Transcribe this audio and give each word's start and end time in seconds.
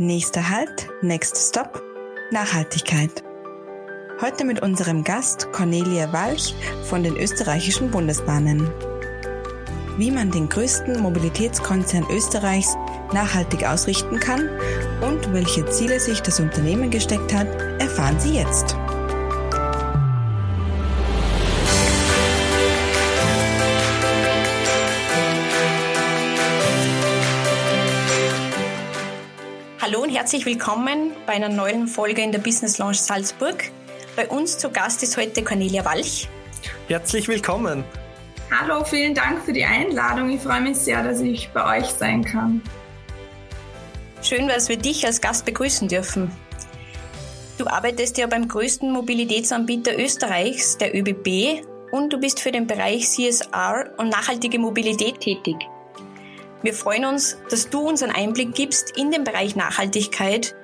Nächster 0.00 0.48
Halt, 0.48 0.88
Next 1.02 1.36
Stop, 1.36 1.82
Nachhaltigkeit. 2.30 3.24
Heute 4.20 4.44
mit 4.44 4.62
unserem 4.62 5.02
Gast 5.02 5.50
Cornelia 5.50 6.12
Walch 6.12 6.54
von 6.84 7.02
den 7.02 7.16
österreichischen 7.16 7.90
Bundesbahnen. 7.90 8.70
Wie 9.96 10.12
man 10.12 10.30
den 10.30 10.48
größten 10.48 11.02
Mobilitätskonzern 11.02 12.06
Österreichs 12.12 12.76
nachhaltig 13.12 13.66
ausrichten 13.66 14.20
kann 14.20 14.48
und 15.00 15.32
welche 15.32 15.66
Ziele 15.66 15.98
sich 15.98 16.20
das 16.20 16.38
Unternehmen 16.38 16.92
gesteckt 16.92 17.34
hat, 17.34 17.48
erfahren 17.80 18.20
Sie 18.20 18.34
jetzt. 18.34 18.77
Herzlich 30.28 30.44
willkommen 30.44 31.12
bei 31.26 31.32
einer 31.32 31.48
neuen 31.48 31.88
Folge 31.88 32.20
in 32.20 32.32
der 32.32 32.38
Business 32.38 32.76
Launch 32.76 33.00
Salzburg. 33.00 33.70
Bei 34.14 34.28
uns 34.28 34.58
zu 34.58 34.68
Gast 34.68 35.02
ist 35.02 35.16
heute 35.16 35.42
Cornelia 35.42 35.86
Walch. 35.86 36.28
Herzlich 36.86 37.28
willkommen. 37.28 37.82
Hallo, 38.50 38.84
vielen 38.84 39.14
Dank 39.14 39.42
für 39.42 39.54
die 39.54 39.64
Einladung. 39.64 40.28
Ich 40.28 40.42
freue 40.42 40.60
mich 40.60 40.76
sehr, 40.76 41.02
dass 41.02 41.20
ich 41.20 41.48
bei 41.54 41.78
euch 41.78 41.86
sein 41.86 42.22
kann. 42.26 42.60
Schön, 44.20 44.48
dass 44.48 44.68
wir 44.68 44.76
dich 44.76 45.06
als 45.06 45.22
Gast 45.22 45.46
begrüßen 45.46 45.88
dürfen. 45.88 46.30
Du 47.56 47.66
arbeitest 47.66 48.18
ja 48.18 48.26
beim 48.26 48.48
größten 48.48 48.92
Mobilitätsanbieter 48.92 49.98
Österreichs, 49.98 50.76
der 50.76 50.94
ÖBB, 50.94 51.64
und 51.90 52.12
du 52.12 52.20
bist 52.20 52.40
für 52.40 52.52
den 52.52 52.66
Bereich 52.66 53.08
CSR 53.08 53.94
und 53.96 54.10
nachhaltige 54.10 54.58
Mobilität 54.58 55.20
tätig. 55.20 55.56
Wir 56.62 56.74
freuen 56.74 57.04
uns, 57.04 57.38
dass 57.50 57.70
du 57.70 57.80
uns 57.80 58.02
einen 58.02 58.12
Einblick 58.12 58.54
gibst 58.54 58.96
in 58.96 59.12
den 59.12 59.22
Bereich 59.22 59.54
Nachhaltigkeit 59.54 60.56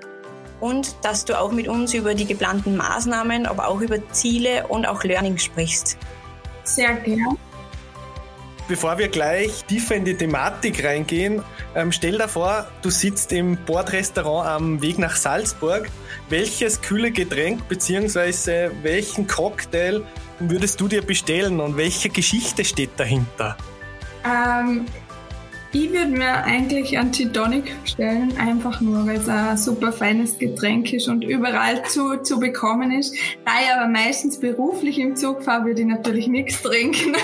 und 0.61 0.97
dass 1.03 1.25
du 1.25 1.39
auch 1.39 1.53
mit 1.53 1.69
uns 1.69 1.95
über 1.95 2.15
die 2.15 2.27
geplanten 2.27 2.77
Maßnahmen, 2.77 3.47
aber 3.47 3.69
auch 3.69 3.81
über 3.81 3.99
Ziele 4.11 4.67
und 4.67 4.87
auch 4.87 5.05
Learning 5.05 5.39
sprichst. 5.39 5.97
Sehr 6.65 6.95
gerne. 6.95 7.37
Bevor 8.67 8.97
wir 8.97 9.09
gleich 9.09 9.65
tiefer 9.67 9.95
in 9.95 10.07
die 10.07 10.17
Thematik 10.17 10.83
reingehen, 10.83 11.43
ähm, 11.75 11.93
stell 11.93 12.17
dir 12.17 12.29
vor, 12.29 12.67
du 12.81 12.89
sitzt 12.89 13.31
im 13.33 13.59
Bordrestaurant 13.59 14.49
am 14.49 14.83
Weg 14.83 14.99
nach 14.99 15.17
Salzburg. 15.17 15.91
Welches 16.31 16.81
kühle 16.81 17.11
Getränk 17.11 17.69
bzw. 17.69 18.71
welchen 18.83 19.27
Cocktail 19.27 20.03
würdest 20.39 20.81
du 20.81 20.89
dir 20.89 21.03
bestellen 21.03 21.61
und 21.61 21.77
welche 21.77 22.09
Geschichte 22.09 22.65
steht 22.65 22.93
dahinter? 22.97 23.59
Ähm, 24.25 24.87
ich 25.75 25.93
würde 25.93 26.13
mir 26.13 26.45
eigentlich 26.45 26.97
einen 26.97 27.13
Tonic 27.13 27.83
bestellen, 27.83 28.39
einfach 28.39 28.81
nur, 28.81 29.05
weil 29.07 29.17
es 29.17 29.29
ein 29.29 29.57
super 29.57 29.91
feines 29.93 30.39
Getränk 30.39 30.93
ist 30.93 31.09
und 31.09 31.25
überall 31.25 31.85
zu, 31.87 32.23
zu 32.23 32.39
bekommen 32.39 32.93
ist. 32.93 33.17
Da 33.45 33.51
ich 33.61 33.69
aber 33.75 33.89
meistens 33.89 34.39
beruflich 34.39 35.01
im 35.01 35.17
Zug 35.17 35.43
fahre, 35.43 35.65
würde 35.65 35.81
ich 35.81 35.89
natürlich 35.89 36.29
nichts 36.29 36.63
trinken. 36.63 37.17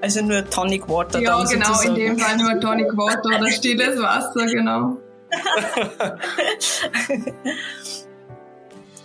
also 0.00 0.22
nur 0.22 0.48
Tonic 0.48 0.88
Water. 0.88 1.20
Ja, 1.20 1.44
genau, 1.44 1.66
sozusagen. 1.66 1.96
in 1.96 2.16
dem 2.16 2.18
Fall 2.18 2.38
nur 2.38 2.58
Tonic 2.60 2.96
Water 2.96 3.38
oder 3.38 3.50
stilles 3.50 4.00
Wasser, 4.00 4.46
genau. 4.46 4.96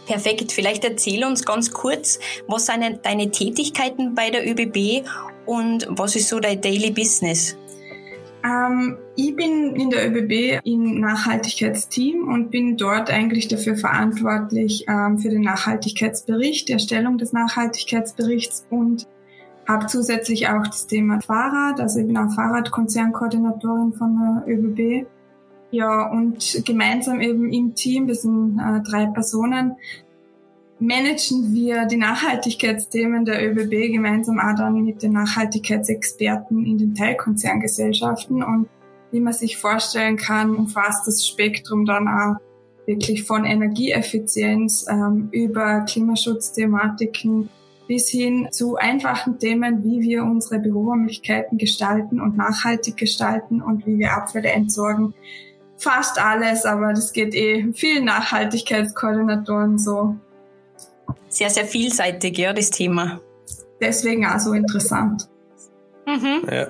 Perfekt. 0.10 0.52
Vielleicht 0.52 0.84
erzähl 0.86 1.24
uns 1.24 1.46
ganz 1.46 1.70
kurz, 1.70 2.20
was 2.48 2.66
sind 2.66 2.82
deine 3.04 3.30
Tätigkeiten 3.30 4.16
bei 4.16 4.32
der 4.32 4.42
ÖBB 4.50 5.08
und 5.46 5.86
was 5.88 6.16
ist 6.16 6.30
so 6.30 6.40
dein 6.40 6.60
Daily 6.60 6.90
Business? 6.90 7.56
Ähm, 8.44 8.98
ich 9.16 9.36
bin 9.36 9.76
in 9.76 9.92
der 9.92 10.10
ÖBB 10.10 10.66
im 10.66 11.00
Nachhaltigkeitsteam 11.00 12.28
und 12.28 12.50
bin 12.50 12.76
dort 12.76 13.12
eigentlich 13.12 13.50
dafür 13.50 13.76
verantwortlich 13.76 14.84
ähm, 14.88 15.20
für 15.20 15.30
den 15.30 15.42
Nachhaltigkeitsbericht, 15.42 16.70
die 16.70 16.74
Erstellung 16.74 17.20
des 17.20 17.32
Nachhaltigkeitsberichts 17.32 18.66
und 18.72 19.06
habe 19.68 19.86
zusätzlich 19.86 20.48
auch 20.48 20.66
das 20.66 20.88
Thema 20.88 21.22
Fahrrad, 21.22 21.80
also 21.80 22.00
ich 22.00 22.08
bin 22.08 22.18
auch 22.18 22.34
Fahrradkonzernkoordinatorin 22.34 23.94
von 23.94 24.44
der 24.48 24.56
ÖBB 24.56 25.06
ja, 25.72 26.10
und 26.10 26.64
gemeinsam 26.66 27.22
eben 27.22 27.52
im 27.52 27.76
Team, 27.76 28.08
wir 28.08 28.16
sind 28.16 28.60
äh, 28.60 28.82
drei 28.90 29.06
Personen, 29.06 29.76
managen 30.80 31.54
wir 31.54 31.86
die 31.86 31.98
Nachhaltigkeitsthemen 31.98 33.26
der 33.26 33.46
ÖBB 33.46 33.92
gemeinsam 33.92 34.40
auch 34.40 34.56
dann 34.56 34.84
mit 34.84 35.04
den 35.04 35.12
Nachhaltigkeitsexperten 35.14 36.66
in 36.66 36.78
den 36.78 36.96
Teilkonzerngesellschaften. 36.96 38.42
Und 38.42 38.68
wie 39.12 39.20
man 39.20 39.34
sich 39.34 39.58
vorstellen 39.58 40.18
kann, 40.18 40.56
umfasst 40.56 41.06
das 41.06 41.28
Spektrum 41.28 41.86
dann 41.86 42.08
auch 42.08 42.38
wirklich 42.86 43.26
von 43.26 43.46
Energieeffizienz 43.46 44.86
ähm, 44.90 45.30
über 45.32 45.82
Klimaschutzthematiken 45.82 47.50
bis 47.88 48.10
hin 48.10 48.48
zu 48.52 48.78
einfachen 48.78 49.38
Themen, 49.38 49.84
wie 49.84 50.02
wir 50.02 50.24
unsere 50.24 50.60
Büroräumlichkeiten 50.60 51.58
gestalten 51.58 52.22
und 52.22 52.38
nachhaltig 52.38 52.98
gestalten 52.98 53.62
und 53.62 53.86
wie 53.86 53.98
wir 53.98 54.14
Abfälle 54.14 54.50
entsorgen 54.50 55.14
fast 55.80 56.20
alles, 56.20 56.66
aber 56.66 56.94
das 56.94 57.14
geht 57.14 57.34
eh 57.34 57.72
vielen 57.74 58.06
Nachhaltigkeitskoordinatoren 58.06 59.80
so. 59.80 60.16
Sehr, 61.30 61.50
sehr 61.50 61.66
vielseitig, 61.66 62.38
ja, 62.38 62.54
das 62.54 62.70
Thema. 62.70 63.20
Deswegen 63.82 64.26
auch 64.26 64.40
so 64.40 64.54
interessant. 64.54 65.28
Mhm. 66.06 66.42
Ja. 66.52 66.68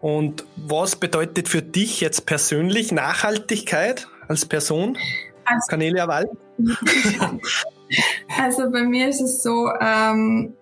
Und 0.00 0.44
was 0.56 0.96
bedeutet 0.96 1.48
für 1.48 1.62
dich 1.62 2.00
jetzt 2.00 2.24
persönlich 2.26 2.92
Nachhaltigkeit 2.92 4.06
als 4.28 4.46
Person? 4.46 4.96
Also, 5.44 5.66
Cornelia 5.68 6.06
Wall? 6.06 6.28
also 8.38 8.70
bei 8.70 8.82
mir 8.82 9.08
ist 9.08 9.20
es 9.20 9.42
so, 9.42 9.70
ähm, 9.80 10.54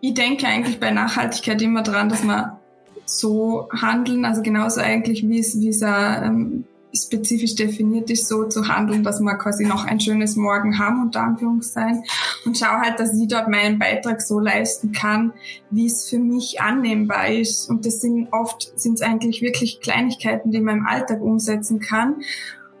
ich 0.00 0.14
denke 0.14 0.46
eigentlich 0.46 0.80
bei 0.80 0.90
Nachhaltigkeit 0.90 1.60
immer 1.62 1.82
dran, 1.82 2.08
dass 2.08 2.24
man 2.24 2.58
so 3.06 3.68
handeln, 3.70 4.24
also 4.24 4.42
genauso 4.42 4.80
eigentlich, 4.80 5.26
wie 5.28 5.38
es, 5.38 5.58
wie 5.58 5.68
es 5.68 5.82
ähm, 5.82 6.64
spezifisch 6.94 7.54
definiert 7.54 8.10
ist, 8.10 8.28
so 8.28 8.44
zu 8.44 8.68
handeln, 8.68 9.02
dass 9.02 9.20
wir 9.20 9.34
quasi 9.36 9.64
noch 9.64 9.84
ein 9.84 10.00
schönes 10.00 10.36
Morgen 10.36 10.78
haben, 10.78 11.02
unter 11.02 11.22
Anführungszeichen. 11.22 12.02
Und 12.44 12.58
schau 12.58 12.80
halt, 12.80 12.98
dass 12.98 13.14
ich 13.14 13.28
dort 13.28 13.48
meinen 13.48 13.78
Beitrag 13.78 14.22
so 14.22 14.38
leisten 14.38 14.92
kann, 14.92 15.32
wie 15.70 15.86
es 15.86 16.08
für 16.08 16.18
mich 16.18 16.60
annehmbar 16.60 17.28
ist. 17.28 17.68
Und 17.68 17.86
das 17.86 18.00
sind 18.00 18.28
oft, 18.32 18.72
sind 18.78 18.94
es 18.94 19.02
eigentlich 19.02 19.42
wirklich 19.42 19.80
Kleinigkeiten, 19.80 20.50
die 20.50 20.60
man 20.60 20.78
im 20.78 20.86
Alltag 20.86 21.20
umsetzen 21.20 21.80
kann. 21.80 22.16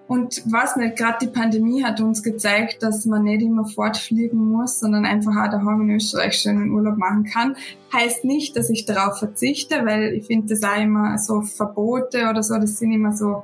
Und 0.08 0.42
was 0.46 0.76
nicht, 0.76 0.96
gerade 0.96 1.18
die 1.20 1.32
Pandemie 1.32 1.82
hat 1.82 2.00
uns 2.00 2.22
gezeigt, 2.22 2.82
dass 2.82 3.06
man 3.06 3.24
nicht 3.24 3.42
immer 3.42 3.66
fortfliegen 3.66 4.52
muss, 4.52 4.78
sondern 4.78 5.04
einfach 5.04 5.32
auch 5.32 5.50
daheim 5.50 5.82
in 5.82 5.96
Österreich 5.96 6.34
schönen 6.34 6.70
Urlaub 6.70 6.96
machen 6.96 7.24
kann. 7.24 7.56
Heißt 7.92 8.24
nicht, 8.24 8.56
dass 8.56 8.70
ich 8.70 8.86
darauf 8.86 9.18
verzichte, 9.18 9.84
weil 9.84 10.14
ich 10.14 10.26
finde 10.26 10.54
das 10.54 10.62
auch 10.62 10.80
immer 10.80 11.18
so 11.18 11.40
Verbote 11.40 12.28
oder 12.30 12.44
so, 12.44 12.54
das 12.54 12.78
sind 12.78 12.92
immer 12.92 13.16
so, 13.16 13.42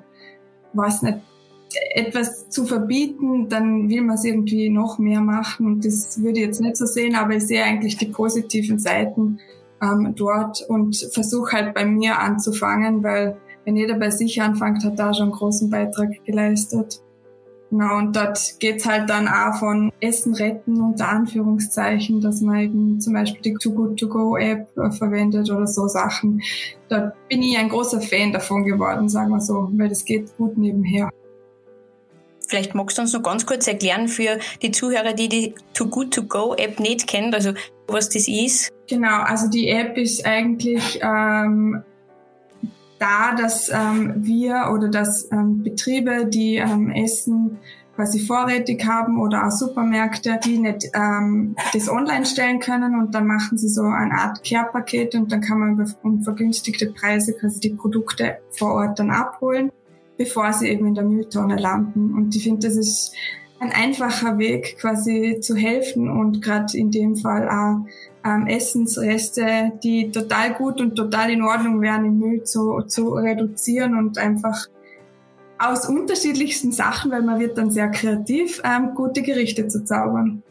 was 0.73 1.03
nicht, 1.03 1.19
etwas 1.95 2.49
zu 2.51 2.67
verbieten, 2.67 3.49
dann 3.49 3.89
will 3.89 4.03
man 4.03 4.17
es 4.17 4.25
irgendwie 4.25 4.69
noch 4.69 4.99
mehr 4.99 5.21
machen 5.21 5.67
und 5.67 5.85
das 5.85 6.23
würde 6.23 6.41
ich 6.41 6.47
jetzt 6.47 6.61
nicht 6.61 6.77
so 6.77 6.87
sehen, 6.87 7.15
aber 7.17 7.35
ich 7.35 7.47
sehe 7.47 7.65
eigentlich 7.65 7.97
die 7.97 8.07
positiven 8.07 8.79
Seiten 8.79 9.39
ähm, 9.83 10.15
dort 10.15 10.63
und 10.69 10.97
versuche 11.13 11.57
halt 11.57 11.75
bei 11.75 11.85
mir 11.85 12.19
anzufangen, 12.19 13.03
weil 13.03 13.39
wenn 13.65 13.77
jeder 13.77 13.95
bei 13.99 14.11
sich 14.11 14.41
anfängt, 14.43 14.85
hat 14.85 14.99
da 14.99 15.15
schon 15.15 15.25
einen 15.25 15.33
großen 15.33 15.71
Beitrag 15.71 16.25
geleistet. 16.25 17.01
Genau, 17.73 17.97
und 17.97 18.15
dort 18.15 18.61
geht's 18.61 18.85
halt 18.85 19.09
dann 19.09 19.27
auch 19.27 19.59
von 19.59 19.91
Essen 19.99 20.35
retten 20.35 20.79
unter 20.79 21.09
Anführungszeichen, 21.09 22.21
dass 22.21 22.43
man 22.43 22.61
eben 22.61 23.01
zum 23.01 23.15
Beispiel 23.15 23.41
die 23.41 23.55
Too 23.55 23.73
Good 23.73 23.99
To 23.99 24.09
Go 24.09 24.37
App 24.37 24.69
äh, 24.77 24.91
verwendet 24.91 25.51
oder 25.51 25.67
so 25.67 25.89
Sachen. 25.89 26.43
Da 26.91 27.15
bin 27.31 27.43
ich 27.43 27.57
ein 27.57 27.71
großer 27.71 28.03
Fan 28.03 28.31
davon 28.31 28.67
geworden, 28.67 29.09
sagen 29.09 29.31
wir 29.31 29.41
so, 29.41 29.71
weil 29.73 29.89
das 29.89 30.05
geht 30.05 30.37
gut 30.37 30.59
nebenher. 30.59 31.09
Vielleicht 32.47 32.75
magst 32.75 32.99
du 32.99 33.03
uns 33.03 33.15
noch 33.15 33.23
ganz 33.23 33.47
kurz 33.47 33.67
erklären 33.67 34.07
für 34.09 34.39
die 34.61 34.71
Zuhörer, 34.71 35.15
die 35.15 35.31
die 35.31 35.55
Too 35.73 35.87
Good 35.87 36.13
To 36.13 36.25
Go 36.25 36.55
App 36.55 36.79
nicht 36.79 37.07
kennen, 37.07 37.33
also 37.33 37.55
was 37.87 38.11
das 38.11 38.29
ist. 38.29 38.71
Genau, 38.87 39.23
also 39.23 39.49
die 39.49 39.71
App 39.71 39.97
ist 39.97 40.27
eigentlich 40.27 41.01
ähm, 41.03 41.83
da, 43.03 43.35
dass 43.35 43.69
ähm, 43.69 44.15
wir 44.17 44.71
oder 44.73 44.89
dass 44.89 45.31
ähm, 45.33 45.63
Betriebe, 45.63 46.27
die 46.27 46.57
ähm, 46.57 46.91
Essen 46.91 47.59
quasi 47.97 48.21
vorrätig 48.21 48.87
haben 48.87 49.21
oder 49.21 49.47
auch 49.47 49.51
Supermärkte, 49.51 50.39
die 50.45 50.59
nicht 50.59 50.91
ähm, 50.95 51.57
das 51.73 51.89
online 51.89 52.25
stellen 52.25 52.61
können 52.61 52.99
und 52.99 53.15
dann 53.15 53.27
machen 53.27 53.59
sie 53.59 53.69
so 53.69 53.83
eine 53.83 54.15
Art 54.15 54.43
Care-Paket 54.45 55.15
und 55.15 55.31
dann 55.31 55.41
kann 55.41 55.59
man 55.59 55.73
über, 55.73 55.87
um 56.03 56.23
vergünstigte 56.23 56.93
Preise 56.93 57.35
quasi 57.35 57.61
die 57.61 57.71
Produkte 57.71 58.39
vor 58.57 58.75
Ort 58.75 58.99
dann 58.99 59.11
abholen, 59.11 59.71
bevor 60.17 60.53
sie 60.53 60.69
eben 60.69 60.87
in 60.87 60.95
der 60.95 61.05
Mülltonne 61.05 61.57
landen. 61.57 62.15
Und 62.15 62.35
ich 62.35 62.45
finde, 62.45 62.67
das 62.67 62.77
ist 62.77 63.15
ein 63.61 63.73
einfacher 63.73 64.39
Weg 64.39 64.79
quasi 64.81 65.39
zu 65.41 65.55
helfen 65.55 66.09
und 66.09 66.43
gerade 66.43 66.77
in 66.77 66.91
dem 66.91 67.17
Fall 67.17 67.49
auch 67.49 67.87
ähm, 68.25 68.47
Essensreste, 68.47 69.73
die 69.83 70.11
total 70.11 70.55
gut 70.55 70.81
und 70.81 70.95
total 70.95 71.31
in 71.31 71.43
Ordnung 71.43 71.81
wären, 71.81 72.05
im 72.05 72.19
Müll 72.19 72.45
zu, 72.45 72.83
zu 72.83 73.15
reduzieren 73.15 73.97
und 73.97 74.19
einfach 74.19 74.67
aus 75.59 75.89
unterschiedlichsten 75.89 76.73
Sachen, 76.73 77.11
weil 77.11 77.23
man 77.23 77.39
wird 77.39 77.57
dann 77.57 77.71
sehr 77.71 77.89
kreativ, 77.91 78.61
ähm, 78.65 78.95
gute 78.95 79.23
Gerichte 79.23 79.69
zu 79.69 79.85
zaubern. 79.85 80.43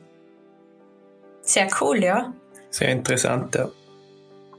Sehr 1.42 1.68
cool, 1.82 2.04
ja. 2.04 2.34
Sehr 2.70 2.90
interessant, 2.90 3.56
ja. 3.56 3.70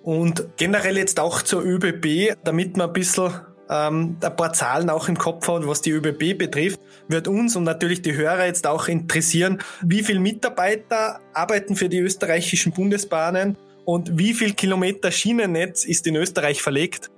Und 0.03 0.49
generell 0.57 0.99
jetzt 0.99 1.21
auch 1.21 1.43
zur 1.43 1.65
ÖBB, 1.65 2.37
damit 2.45 2.77
man 2.77 2.89
ein 2.89 2.93
bisschen 2.93 3.33
ähm, 3.73 4.17
ein 4.21 4.37
paar 4.37 4.53
Zahlen 4.53 4.91
auch 4.91 5.09
im 5.09 5.17
Kopf 5.17 5.49
hat, 5.49 5.67
was 5.67 5.81
die 5.81 5.91
ÖBB 5.93 6.37
betrifft, 6.37 6.81
wird 7.09 7.27
uns 7.27 7.57
und 7.57 7.65
natürlich 7.65 8.03
die 8.03 8.15
Hörer 8.15 8.47
jetzt 8.47 8.67
auch 8.67 8.87
interessieren, 8.87 9.59
wie 9.83 10.03
viele 10.03 10.21
Mitarbeiter 10.21 11.21
arbeiten 11.33 11.75
für 11.75 11.89
die 11.89 11.99
österreichischen 11.99 12.73
Bundesbahnen 12.73 13.57
und 13.85 14.19
wie 14.19 14.35
viel 14.35 14.53
Kilometer 14.53 15.11
Schienennetz 15.11 15.85
ist 15.85 16.07
in 16.07 16.17
Österreich 16.17 16.63
verlegt? 16.63 17.11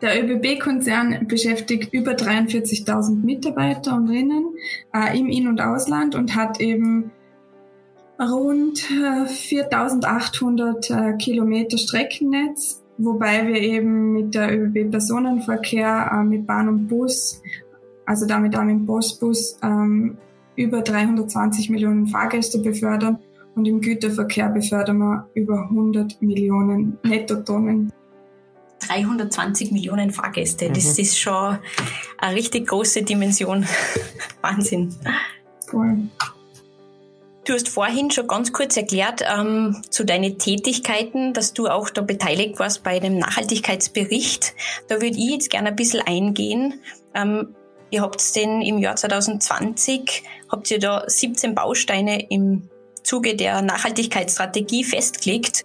Der 0.00 0.22
ÖBB-Konzern 0.22 1.26
beschäftigt 1.26 1.92
über 1.92 2.12
43.000 2.12 3.24
Mitarbeiter 3.24 3.94
und 3.94 4.08
Rinnen 4.08 4.54
äh, 4.94 5.18
im 5.18 5.28
In- 5.28 5.48
und 5.48 5.60
Ausland 5.60 6.14
und 6.14 6.34
hat 6.36 6.60
eben 6.60 7.10
rund 8.20 8.90
äh, 8.90 9.26
4.800 9.26 11.14
äh, 11.14 11.16
Kilometer 11.18 11.78
Streckennetz, 11.78 12.82
wobei 12.98 13.46
wir 13.46 13.56
eben 13.56 14.12
mit 14.12 14.34
der 14.34 14.52
ÖBB 14.52 14.90
Personenverkehr, 14.90 16.10
äh, 16.12 16.24
mit 16.24 16.46
Bahn 16.46 16.68
und 16.68 16.88
Bus, 16.88 17.40
also 18.04 18.26
damit 18.26 18.56
auch 18.56 18.64
mit 18.64 18.86
Postbus, 18.86 19.58
ähm, 19.62 20.18
über 20.56 20.82
320 20.82 21.70
Millionen 21.70 22.06
Fahrgäste 22.08 22.58
befördern 22.58 23.18
und 23.54 23.66
im 23.66 23.80
Güterverkehr 23.80 24.48
befördern 24.48 24.98
wir 24.98 25.28
über 25.34 25.68
100 25.70 26.20
Millionen 26.20 26.98
Nettotonnen 27.02 27.92
320 28.80 29.72
Millionen 29.72 30.10
Fahrgäste. 30.10 30.68
Mhm. 30.68 30.74
Das 30.74 30.98
ist 30.98 31.18
schon 31.18 31.58
eine 32.18 32.34
richtig 32.36 32.68
große 32.68 33.02
Dimension. 33.02 33.66
Wahnsinn. 34.42 34.94
Cool. 35.72 36.08
Du 37.48 37.54
hast 37.54 37.70
vorhin 37.70 38.10
schon 38.10 38.26
ganz 38.26 38.52
kurz 38.52 38.76
erklärt 38.76 39.22
ähm, 39.26 39.80
zu 39.88 40.04
deinen 40.04 40.38
Tätigkeiten, 40.38 41.32
dass 41.32 41.54
du 41.54 41.66
auch 41.66 41.88
da 41.88 42.02
beteiligt 42.02 42.58
warst 42.58 42.82
bei 42.82 43.00
dem 43.00 43.16
Nachhaltigkeitsbericht. 43.16 44.54
Da 44.86 44.96
würde 44.96 45.16
ich 45.16 45.30
jetzt 45.30 45.48
gerne 45.48 45.68
ein 45.68 45.76
bisschen 45.76 46.02
eingehen. 46.06 46.82
Ähm, 47.14 47.54
ihr 47.88 48.02
habt 48.02 48.36
den 48.36 48.60
im 48.60 48.76
Jahr 48.76 48.96
2020, 48.96 50.24
habt 50.50 50.70
ihr 50.70 50.78
da 50.78 51.04
17 51.06 51.54
Bausteine 51.54 52.20
im 52.28 52.68
Zuge 53.02 53.34
der 53.34 53.62
Nachhaltigkeitsstrategie 53.62 54.84
festgelegt. 54.84 55.64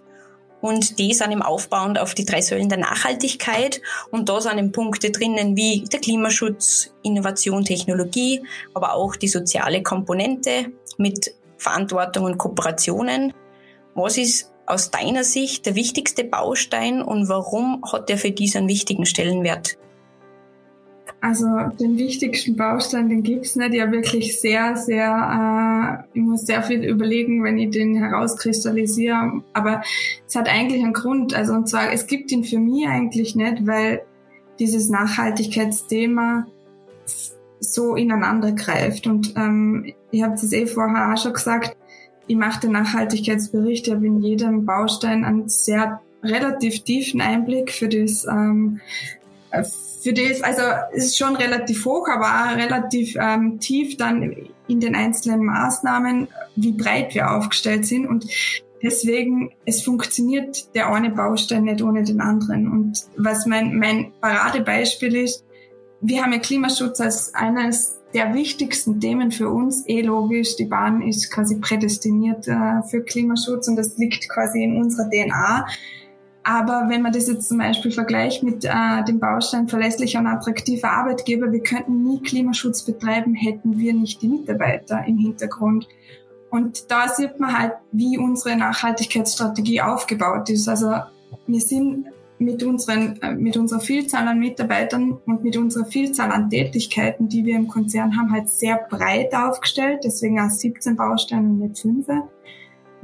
Und 0.62 0.98
die 0.98 1.12
sind 1.12 1.32
im 1.32 1.42
Aufbauend 1.42 1.98
auf 1.98 2.14
die 2.14 2.24
drei 2.24 2.40
Säulen 2.40 2.70
der 2.70 2.78
Nachhaltigkeit. 2.78 3.82
Und 4.10 4.30
da 4.30 4.40
sind 4.40 4.72
Punkte 4.72 5.10
drinnen 5.10 5.54
wie 5.54 5.84
der 5.92 6.00
Klimaschutz, 6.00 6.94
Innovation, 7.02 7.62
Technologie, 7.62 8.42
aber 8.72 8.94
auch 8.94 9.16
die 9.16 9.28
soziale 9.28 9.82
Komponente 9.82 10.72
mit 10.96 11.34
Verantwortung 11.64 12.24
und 12.24 12.38
Kooperationen. 12.38 13.32
Was 13.94 14.18
ist 14.18 14.52
aus 14.66 14.90
deiner 14.90 15.24
Sicht 15.24 15.66
der 15.66 15.74
wichtigste 15.74 16.24
Baustein 16.24 17.02
und 17.02 17.28
warum 17.28 17.82
hat 17.90 18.08
er 18.10 18.18
für 18.18 18.30
diesen 18.30 18.68
wichtigen 18.68 19.06
Stellenwert? 19.06 19.76
Also 21.20 21.46
den 21.80 21.96
wichtigsten 21.96 22.54
Baustein, 22.54 23.08
den 23.08 23.22
gibt's 23.22 23.56
nicht. 23.56 23.72
Ja, 23.72 23.90
wirklich 23.90 24.40
sehr, 24.40 24.76
sehr, 24.76 26.04
äh, 26.12 26.18
ich 26.18 26.22
muss 26.22 26.44
sehr 26.44 26.62
viel 26.62 26.84
überlegen, 26.84 27.42
wenn 27.44 27.56
ich 27.56 27.70
den 27.70 27.94
herauskristallisiere. 27.94 29.42
Aber 29.54 29.82
es 30.26 30.34
hat 30.36 30.48
eigentlich 30.48 30.82
einen 30.82 30.92
Grund. 30.92 31.34
Also 31.34 31.54
und 31.54 31.66
zwar, 31.66 31.92
es 31.92 32.06
gibt 32.06 32.30
ihn 32.30 32.44
für 32.44 32.58
mich 32.58 32.86
eigentlich 32.86 33.34
nicht, 33.36 33.66
weil 33.66 34.02
dieses 34.58 34.90
Nachhaltigkeitsthema 34.90 36.46
so 37.58 37.96
ineinander 37.96 38.52
greift. 38.52 39.06
Und 39.06 39.34
ähm, 39.36 39.94
ich 40.14 40.22
habe 40.22 40.34
es 40.34 40.52
eh 40.52 40.66
vorher 40.66 41.12
auch 41.12 41.18
schon 41.18 41.32
gesagt, 41.32 41.76
ich 42.26 42.36
mache 42.36 42.60
den 42.60 42.72
Nachhaltigkeitsbericht, 42.72 43.86
ich 43.86 43.92
habe 43.92 44.06
in 44.06 44.22
jedem 44.22 44.64
Baustein 44.64 45.24
einen 45.24 45.48
sehr 45.48 46.00
relativ 46.22 46.84
tiefen 46.84 47.20
Einblick 47.20 47.72
für 47.72 47.88
das 47.88 48.24
ähm, 48.26 48.80
für 50.02 50.12
das, 50.12 50.42
also 50.42 50.62
es 50.92 51.06
ist 51.06 51.18
schon 51.18 51.34
relativ 51.36 51.84
hoch, 51.86 52.08
aber 52.08 52.26
auch 52.26 52.56
relativ 52.56 53.16
ähm, 53.18 53.58
tief 53.58 53.96
dann 53.96 54.36
in 54.68 54.80
den 54.80 54.94
einzelnen 54.94 55.44
Maßnahmen, 55.44 56.28
wie 56.56 56.72
breit 56.72 57.14
wir 57.14 57.30
aufgestellt 57.30 57.86
sind. 57.86 58.06
Und 58.06 58.26
deswegen, 58.82 59.52
es 59.64 59.82
funktioniert 59.82 60.74
der 60.74 60.92
eine 60.92 61.10
Baustein 61.10 61.64
nicht 61.64 61.82
ohne 61.82 62.02
den 62.02 62.20
anderen. 62.20 62.70
Und 62.70 63.04
was 63.16 63.46
mein, 63.46 63.78
mein 63.78 64.12
Paradebeispiel 64.20 65.16
ist, 65.16 65.44
wir 66.02 66.22
haben 66.22 66.32
ja 66.32 66.38
Klimaschutz 66.38 67.00
als 67.00 67.34
eines 67.34 67.98
der 68.14 68.32
wichtigsten 68.32 69.00
Themen 69.00 69.32
für 69.32 69.50
uns. 69.50 69.86
Eh 69.88 70.02
logisch, 70.02 70.56
die 70.56 70.66
Bahn 70.66 71.02
ist 71.02 71.30
quasi 71.30 71.56
prädestiniert 71.56 72.46
äh, 72.46 72.82
für 72.88 73.02
Klimaschutz 73.02 73.68
und 73.68 73.76
das 73.76 73.98
liegt 73.98 74.28
quasi 74.28 74.62
in 74.62 74.76
unserer 74.76 75.10
DNA. 75.10 75.66
Aber 76.44 76.86
wenn 76.88 77.02
man 77.02 77.12
das 77.12 77.26
jetzt 77.26 77.48
zum 77.48 77.58
Beispiel 77.58 77.90
vergleicht 77.90 78.42
mit 78.42 78.64
äh, 78.64 79.04
dem 79.08 79.18
Baustein 79.18 79.66
verlässlicher 79.66 80.20
und 80.20 80.26
attraktiver 80.26 80.90
Arbeitgeber, 80.90 81.50
wir 81.50 81.62
könnten 81.62 82.04
nie 82.04 82.20
Klimaschutz 82.20 82.82
betreiben, 82.82 83.34
hätten 83.34 83.78
wir 83.78 83.94
nicht 83.94 84.22
die 84.22 84.28
Mitarbeiter 84.28 85.04
im 85.06 85.18
Hintergrund. 85.18 85.88
Und 86.50 86.90
da 86.90 87.08
sieht 87.08 87.40
man 87.40 87.58
halt, 87.58 87.72
wie 87.90 88.16
unsere 88.16 88.56
Nachhaltigkeitsstrategie 88.56 89.80
aufgebaut 89.80 90.50
ist. 90.50 90.68
Also 90.68 90.94
wir 91.46 91.60
sind 91.60 92.06
mit, 92.38 92.62
unseren, 92.62 93.20
äh, 93.22 93.34
mit 93.34 93.56
unserer 93.56 93.80
Vielzahl 93.80 94.26
an 94.26 94.38
Mitarbeitern 94.38 95.18
und 95.26 95.44
mit 95.44 95.56
unserer 95.56 95.86
Vielzahl 95.86 96.30
an 96.30 96.50
Tätigkeiten, 96.50 97.28
die 97.28 97.44
wir 97.44 97.56
im 97.56 97.68
Konzern 97.68 98.16
haben, 98.16 98.32
halt 98.32 98.48
sehr 98.48 98.80
breit 98.88 99.34
aufgestellt. 99.34 100.00
Deswegen 100.04 100.40
auch 100.40 100.50
17 100.50 100.96
Bausteine 100.96 101.48
und 101.48 101.58
nicht 101.58 101.78
5 101.78 102.06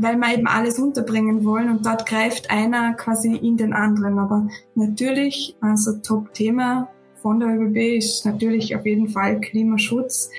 weil 0.02 0.16
wir 0.16 0.32
eben 0.32 0.46
alles 0.46 0.78
unterbringen 0.78 1.44
wollen 1.44 1.68
und 1.68 1.84
dort 1.84 2.06
greift 2.06 2.50
einer 2.50 2.94
quasi 2.94 3.36
in 3.36 3.58
den 3.58 3.74
anderen. 3.74 4.18
Aber 4.18 4.48
natürlich, 4.74 5.56
also 5.60 5.98
Top-Thema 5.98 6.88
von 7.16 7.38
der 7.38 7.50
ÖBB 7.50 7.98
ist 7.98 8.24
natürlich 8.24 8.74
auf 8.74 8.86
jeden 8.86 9.08
Fall 9.08 9.40
Klimaschutz, 9.40 10.30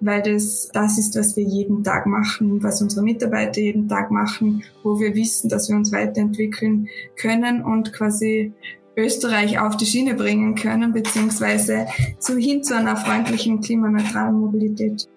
weil 0.00 0.22
das 0.22 0.68
das 0.72 0.98
ist, 0.98 1.16
was 1.16 1.36
wir 1.36 1.44
jeden 1.44 1.82
Tag 1.82 2.06
machen, 2.06 2.62
was 2.62 2.80
unsere 2.80 3.02
Mitarbeiter 3.02 3.60
jeden 3.60 3.88
Tag 3.88 4.10
machen, 4.10 4.62
wo 4.82 4.98
wir 5.00 5.14
wissen, 5.14 5.48
dass 5.48 5.68
wir 5.68 5.76
uns 5.76 5.92
weiterentwickeln 5.92 6.88
können 7.16 7.64
und 7.64 7.92
quasi 7.92 8.52
Österreich 8.96 9.58
auf 9.60 9.76
die 9.76 9.86
Schiene 9.86 10.14
bringen 10.14 10.54
können, 10.56 10.92
beziehungsweise 10.92 11.86
zu, 12.18 12.36
hin 12.36 12.64
zu 12.64 12.76
einer 12.76 12.96
freundlichen, 12.96 13.60
klimaneutralen 13.60 14.34
Mobilität. 14.34 15.08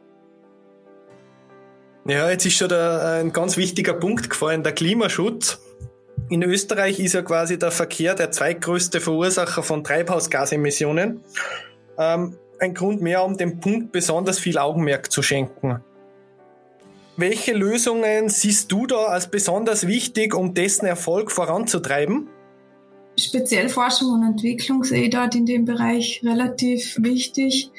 Ja, 2.05 2.29
jetzt 2.29 2.45
ist 2.45 2.57
schon 2.57 2.69
der, 2.69 3.19
ein 3.21 3.33
ganz 3.33 3.57
wichtiger 3.57 3.93
Punkt 3.93 4.29
gefallen, 4.29 4.63
der 4.63 4.73
Klimaschutz. 4.73 5.59
In 6.29 6.43
Österreich 6.43 6.99
ist 6.99 7.13
ja 7.13 7.21
quasi 7.23 7.59
der 7.59 7.71
Verkehr 7.71 8.15
der 8.15 8.31
zweitgrößte 8.31 9.01
Verursacher 9.01 9.63
von 9.63 9.83
Treibhausgasemissionen. 9.83 11.21
Ähm, 11.97 12.37
ein 12.61 12.73
Grund 12.73 13.01
mehr, 13.01 13.23
um 13.25 13.37
dem 13.37 13.59
Punkt 13.59 13.91
besonders 13.91 14.39
viel 14.39 14.57
Augenmerk 14.57 15.11
zu 15.11 15.21
schenken. 15.21 15.81
Welche 17.17 17.53
Lösungen 17.53 18.29
siehst 18.29 18.71
du 18.71 18.87
da 18.87 19.05
als 19.05 19.29
besonders 19.29 19.85
wichtig, 19.85 20.33
um 20.33 20.53
dessen 20.53 20.85
Erfolg 20.85 21.31
voranzutreiben? 21.31 22.27
Speziell 23.19 23.69
Forschung 23.69 24.13
und 24.13 24.23
Entwicklung 24.23 24.83
sehe 24.83 25.03
ich 25.03 25.09
dort 25.09 25.35
in 25.35 25.45
dem 25.45 25.65
Bereich 25.65 26.21
relativ 26.23 26.95
wichtig 26.99 27.71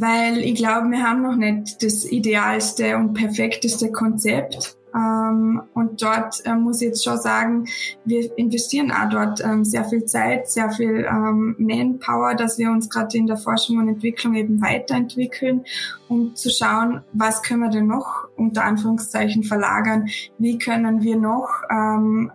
weil 0.00 0.38
ich 0.38 0.54
glaube, 0.54 0.90
wir 0.90 1.02
haben 1.02 1.22
noch 1.22 1.36
nicht 1.36 1.82
das 1.82 2.04
idealste 2.04 2.96
und 2.96 3.14
perfekteste 3.14 3.92
Konzept. 3.92 4.76
Ähm, 4.94 5.62
und 5.74 6.02
dort 6.02 6.44
äh, 6.44 6.54
muss 6.54 6.80
ich 6.82 6.88
jetzt 6.88 7.04
schon 7.04 7.18
sagen, 7.18 7.66
wir 8.04 8.36
investieren 8.36 8.92
auch 8.92 9.08
dort 9.08 9.42
ähm, 9.42 9.64
sehr 9.64 9.84
viel 9.84 10.04
Zeit, 10.04 10.50
sehr 10.50 10.70
viel 10.70 11.06
ähm, 11.08 11.56
Manpower, 11.58 12.34
dass 12.34 12.58
wir 12.58 12.70
uns 12.70 12.90
gerade 12.90 13.16
in 13.16 13.26
der 13.26 13.36
Forschung 13.36 13.78
und 13.78 13.88
Entwicklung 13.88 14.34
eben 14.34 14.60
weiterentwickeln, 14.60 15.64
um 16.08 16.34
zu 16.34 16.50
schauen, 16.50 17.02
was 17.12 17.42
können 17.42 17.60
wir 17.60 17.70
denn 17.70 17.86
noch 17.86 18.28
unter 18.36 18.64
Anführungszeichen 18.64 19.44
verlagern, 19.44 20.08
wie 20.38 20.58
können 20.58 21.02
wir 21.02 21.16
noch 21.16 21.48
ähm, 21.70 22.30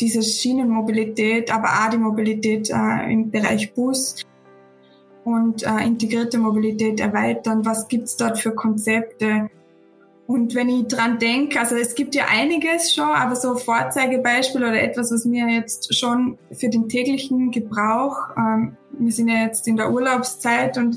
diese 0.00 0.22
Schienenmobilität, 0.22 1.54
aber 1.54 1.68
auch 1.68 1.90
die 1.90 1.98
Mobilität 1.98 2.70
äh, 2.70 3.12
im 3.12 3.30
Bereich 3.30 3.74
Bus 3.74 4.24
und 5.24 5.64
äh, 5.64 5.84
integrierte 5.84 6.38
Mobilität 6.38 7.00
erweitern? 7.00 7.64
Was 7.66 7.88
gibt's 7.88 8.16
dort 8.16 8.38
für 8.38 8.52
Konzepte? 8.52 9.50
Und 10.26 10.56
wenn 10.56 10.68
ich 10.68 10.88
dran 10.88 11.18
denke, 11.18 11.60
also 11.60 11.76
es 11.76 11.94
gibt 11.94 12.16
ja 12.16 12.24
einiges 12.28 12.92
schon, 12.92 13.08
aber 13.08 13.36
so 13.36 13.54
Vorzeigebeispiel 13.54 14.62
oder 14.62 14.82
etwas, 14.82 15.12
was 15.12 15.24
mir 15.24 15.48
jetzt 15.48 15.96
schon 15.96 16.36
für 16.50 16.68
den 16.68 16.88
täglichen 16.88 17.52
Gebrauch, 17.52 18.30
ähm, 18.36 18.76
wir 18.98 19.12
sind 19.12 19.28
ja 19.28 19.44
jetzt 19.44 19.68
in 19.68 19.76
der 19.76 19.92
Urlaubszeit 19.92 20.78
und 20.78 20.96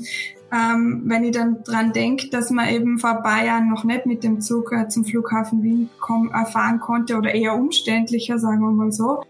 ähm, 0.52 1.02
wenn 1.04 1.22
ich 1.22 1.30
dann 1.30 1.62
dran 1.62 1.92
denke, 1.92 2.28
dass 2.28 2.50
man 2.50 2.68
eben 2.70 2.98
vor 2.98 3.18
ein 3.18 3.22
paar 3.22 3.44
Jahren 3.44 3.70
noch 3.70 3.84
nicht 3.84 4.06
mit 4.06 4.24
dem 4.24 4.40
Zug 4.40 4.72
äh, 4.72 4.88
zum 4.88 5.04
Flughafen 5.04 5.62
Wien 5.62 5.90
komm, 6.00 6.32
äh, 6.34 6.44
fahren 6.44 6.80
konnte 6.80 7.16
oder 7.16 7.32
eher 7.32 7.54
umständlicher, 7.54 8.38
sagen 8.38 8.60
wir 8.60 8.72
mal 8.72 8.90
so. 8.90 9.22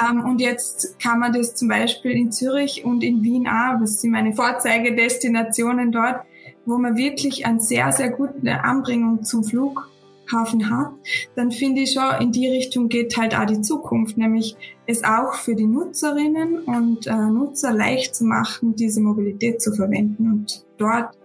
Ähm, 0.00 0.24
und 0.24 0.40
jetzt 0.40 1.00
kann 1.00 1.18
man 1.18 1.32
das 1.32 1.56
zum 1.56 1.66
Beispiel 1.66 2.12
in 2.12 2.30
Zürich 2.30 2.84
und 2.84 3.02
in 3.02 3.24
Wien 3.24 3.48
auch, 3.48 3.80
was 3.80 4.00
sind 4.00 4.12
meine 4.12 4.34
Vorzeigedestinationen 4.34 5.90
dort, 5.90 6.20
wo 6.66 6.78
man 6.78 6.96
wirklich 6.96 7.46
eine 7.46 7.60
sehr, 7.60 7.92
sehr 7.92 8.10
gute 8.10 8.64
Anbringung 8.64 9.24
zum 9.24 9.44
Flug 9.44 9.88
Hafen 10.30 10.70
hat, 10.70 10.92
dann 11.34 11.50
finde 11.50 11.82
ich 11.82 11.92
schon, 11.92 12.20
in 12.20 12.32
die 12.32 12.48
Richtung 12.48 12.88
geht 12.88 13.16
halt 13.16 13.36
auch 13.36 13.46
die 13.46 13.60
Zukunft, 13.60 14.16
nämlich 14.16 14.56
es 14.86 15.04
auch 15.04 15.34
für 15.34 15.54
die 15.54 15.66
Nutzerinnen 15.66 16.60
und 16.60 17.06
äh, 17.06 17.14
Nutzer 17.14 17.72
leicht 17.72 18.14
zu 18.14 18.24
machen, 18.24 18.74
diese 18.74 19.00
Mobilität 19.00 19.60
zu 19.60 19.72
verwenden. 19.72 20.30
Und 20.30 20.64
dort 20.78 21.16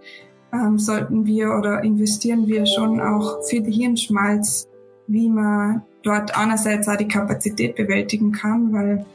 ähm, 0.54 0.78
sollten 0.78 1.26
wir 1.26 1.52
oder 1.52 1.84
investieren 1.84 2.48
wir 2.48 2.66
schon 2.66 3.00
auch 3.00 3.44
viel 3.46 3.66
Hirnschmalz, 3.66 4.68
wie 5.08 5.30
man 5.30 5.84
dort 6.04 6.38
einerseits 6.38 6.88
auch 6.88 6.98
die 6.98 7.08
Kapazität 7.08 7.76
bewältigen 7.76 8.32
kann, 8.32 8.74
weil 8.74 9.06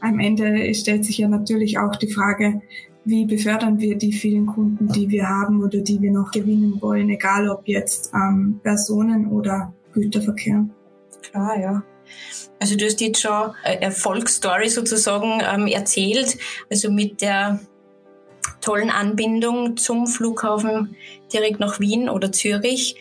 am 0.00 0.18
Ende 0.18 0.74
stellt 0.74 1.04
sich 1.04 1.18
ja 1.18 1.28
natürlich 1.28 1.78
auch 1.78 1.96
die 1.96 2.12
Frage, 2.12 2.60
wie 3.06 3.24
befördern 3.24 3.78
wir 3.78 3.96
die 3.96 4.12
vielen 4.12 4.46
Kunden, 4.46 4.88
die 4.88 5.08
wir 5.08 5.28
haben 5.28 5.62
oder 5.62 5.78
die 5.78 6.02
wir 6.02 6.10
noch 6.10 6.32
gewinnen 6.32 6.82
wollen, 6.82 7.08
egal 7.08 7.48
ob 7.48 7.66
jetzt 7.68 8.12
ähm, 8.12 8.60
Personen 8.64 9.28
oder 9.28 9.72
Güterverkehr. 9.92 10.68
Klar, 11.22 11.58
ja. 11.58 11.82
Also 12.58 12.76
du 12.76 12.84
hast 12.84 13.00
jetzt 13.00 13.20
schon 13.20 13.52
eine 13.62 13.80
Erfolgsstory 13.80 14.68
sozusagen 14.68 15.40
ähm, 15.40 15.68
erzählt, 15.68 16.36
also 16.68 16.90
mit 16.90 17.22
der 17.22 17.60
tollen 18.60 18.90
Anbindung 18.90 19.76
zum 19.76 20.08
Flughafen 20.08 20.96
direkt 21.32 21.60
nach 21.60 21.78
Wien 21.78 22.08
oder 22.08 22.32
Zürich. 22.32 22.96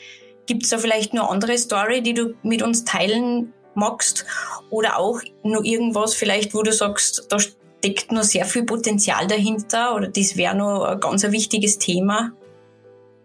Gibt 0.46 0.64
es 0.64 0.70
da 0.70 0.78
vielleicht 0.78 1.16
noch 1.16 1.32
andere 1.32 1.58
Story, 1.58 2.04
die 2.04 2.14
du 2.14 2.36
mit 2.44 2.62
uns 2.62 2.84
teilen 2.84 3.54
magst? 3.74 4.28
Oder 4.70 5.00
auch 5.00 5.22
nur 5.44 5.66
irgendwas 5.66 6.14
vielleicht, 6.14 6.54
wo 6.54 6.62
du 6.62 6.72
sagst, 6.72 7.26
da 7.30 7.38
steckt 7.86 8.12
noch 8.12 8.24
sehr 8.24 8.46
viel 8.46 8.64
Potenzial 8.64 9.28
dahinter 9.28 9.96
oder 9.96 10.08
das 10.08 10.36
wäre 10.36 10.58
noch 10.58 10.86
ein 10.86 11.00
ganz 11.00 11.24
ein 11.24 11.32
wichtiges 11.32 11.78
Thema? 11.78 12.32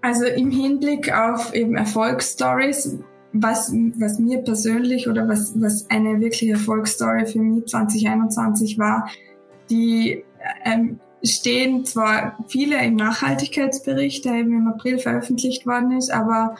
Also 0.02 0.26
im 0.26 0.50
Hinblick 0.50 1.12
auf 1.12 1.54
eben 1.54 1.76
Erfolgsstories, 1.76 2.98
was, 3.32 3.72
was 3.98 4.18
mir 4.18 4.38
persönlich 4.42 5.08
oder 5.08 5.28
was, 5.28 5.52
was 5.60 5.88
eine 5.88 6.20
wirkliche 6.20 6.52
Erfolgsstory 6.52 7.26
für 7.26 7.38
mich 7.38 7.66
2021 7.66 8.78
war, 8.78 9.08
die 9.70 10.24
ähm, 10.64 11.00
stehen 11.22 11.84
zwar 11.84 12.38
viele 12.48 12.82
im 12.84 12.96
Nachhaltigkeitsbericht, 12.96 14.24
der 14.24 14.34
eben 14.34 14.54
im 14.54 14.68
April 14.68 14.98
veröffentlicht 14.98 15.66
worden 15.66 15.92
ist, 15.92 16.10
aber 16.10 16.56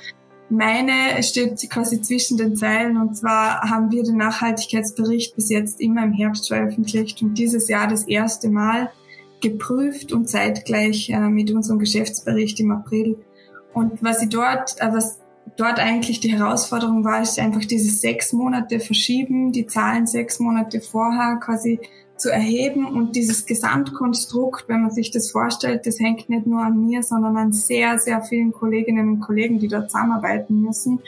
meine 0.50 1.23
steht 1.23 1.69
quasi 1.71 2.02
zwischen 2.02 2.37
den 2.37 2.57
Zeilen 2.57 2.97
und 2.97 3.16
zwar 3.16 3.62
haben 3.69 3.90
wir 3.90 4.02
den 4.02 4.16
Nachhaltigkeitsbericht 4.16 5.35
bis 5.37 5.49
jetzt 5.49 5.80
immer 5.80 6.04
im 6.04 6.12
Herbst 6.12 6.49
veröffentlicht 6.49 7.23
und 7.23 7.35
dieses 7.35 7.69
Jahr 7.69 7.88
das 7.88 8.04
erste 8.04 8.49
Mal 8.49 8.90
geprüft 9.40 10.12
und 10.12 10.28
zeitgleich 10.28 11.11
äh, 11.11 11.19
mit 11.19 11.50
unserem 11.50 11.78
Geschäftsbericht 11.78 12.61
im 12.61 12.73
April. 12.73 13.16
Und 13.73 14.02
was 14.02 14.23
ich 14.23 14.28
dort, 14.28 14.76
äh, 14.80 14.92
was 14.92 15.21
dort 15.57 15.78
eigentlich 15.78 16.21
die 16.21 16.33
Herausforderung 16.33 17.04
war, 17.04 17.23
ist 17.23 17.38
einfach 17.38 17.64
diese 17.64 17.90
sechs 17.90 18.33
Monate 18.33 18.80
verschieben, 18.80 19.52
die 19.52 19.66
Zahlen 19.66 20.07
sechs 20.07 20.38
Monate 20.40 20.80
vorher 20.80 21.37
quasi 21.37 21.80
zu 22.21 22.31
erheben. 22.31 22.87
Und 22.87 23.17
dieses 23.17 23.47
Gesamtkonstrukt, 23.47 24.69
wenn 24.69 24.83
man 24.83 24.91
sich 24.91 25.11
das 25.11 25.31
vorstellt, 25.31 25.87
das 25.87 25.99
hängt 25.99 26.29
nicht 26.29 26.47
nur 26.47 26.62
an 26.62 26.87
mir, 26.87 27.03
sondern 27.03 27.37
an 27.37 27.53
sehr, 27.53 27.99
sehr 27.99 28.23
vielen 28.23 28.53
Kolleginnen 28.53 29.09
und 29.09 29.21
Kollegen, 29.21 29.59
die 29.59 29.69
dort 29.69 29.91
zusammenarbeiten 29.91 30.61
müssen 30.62 31.00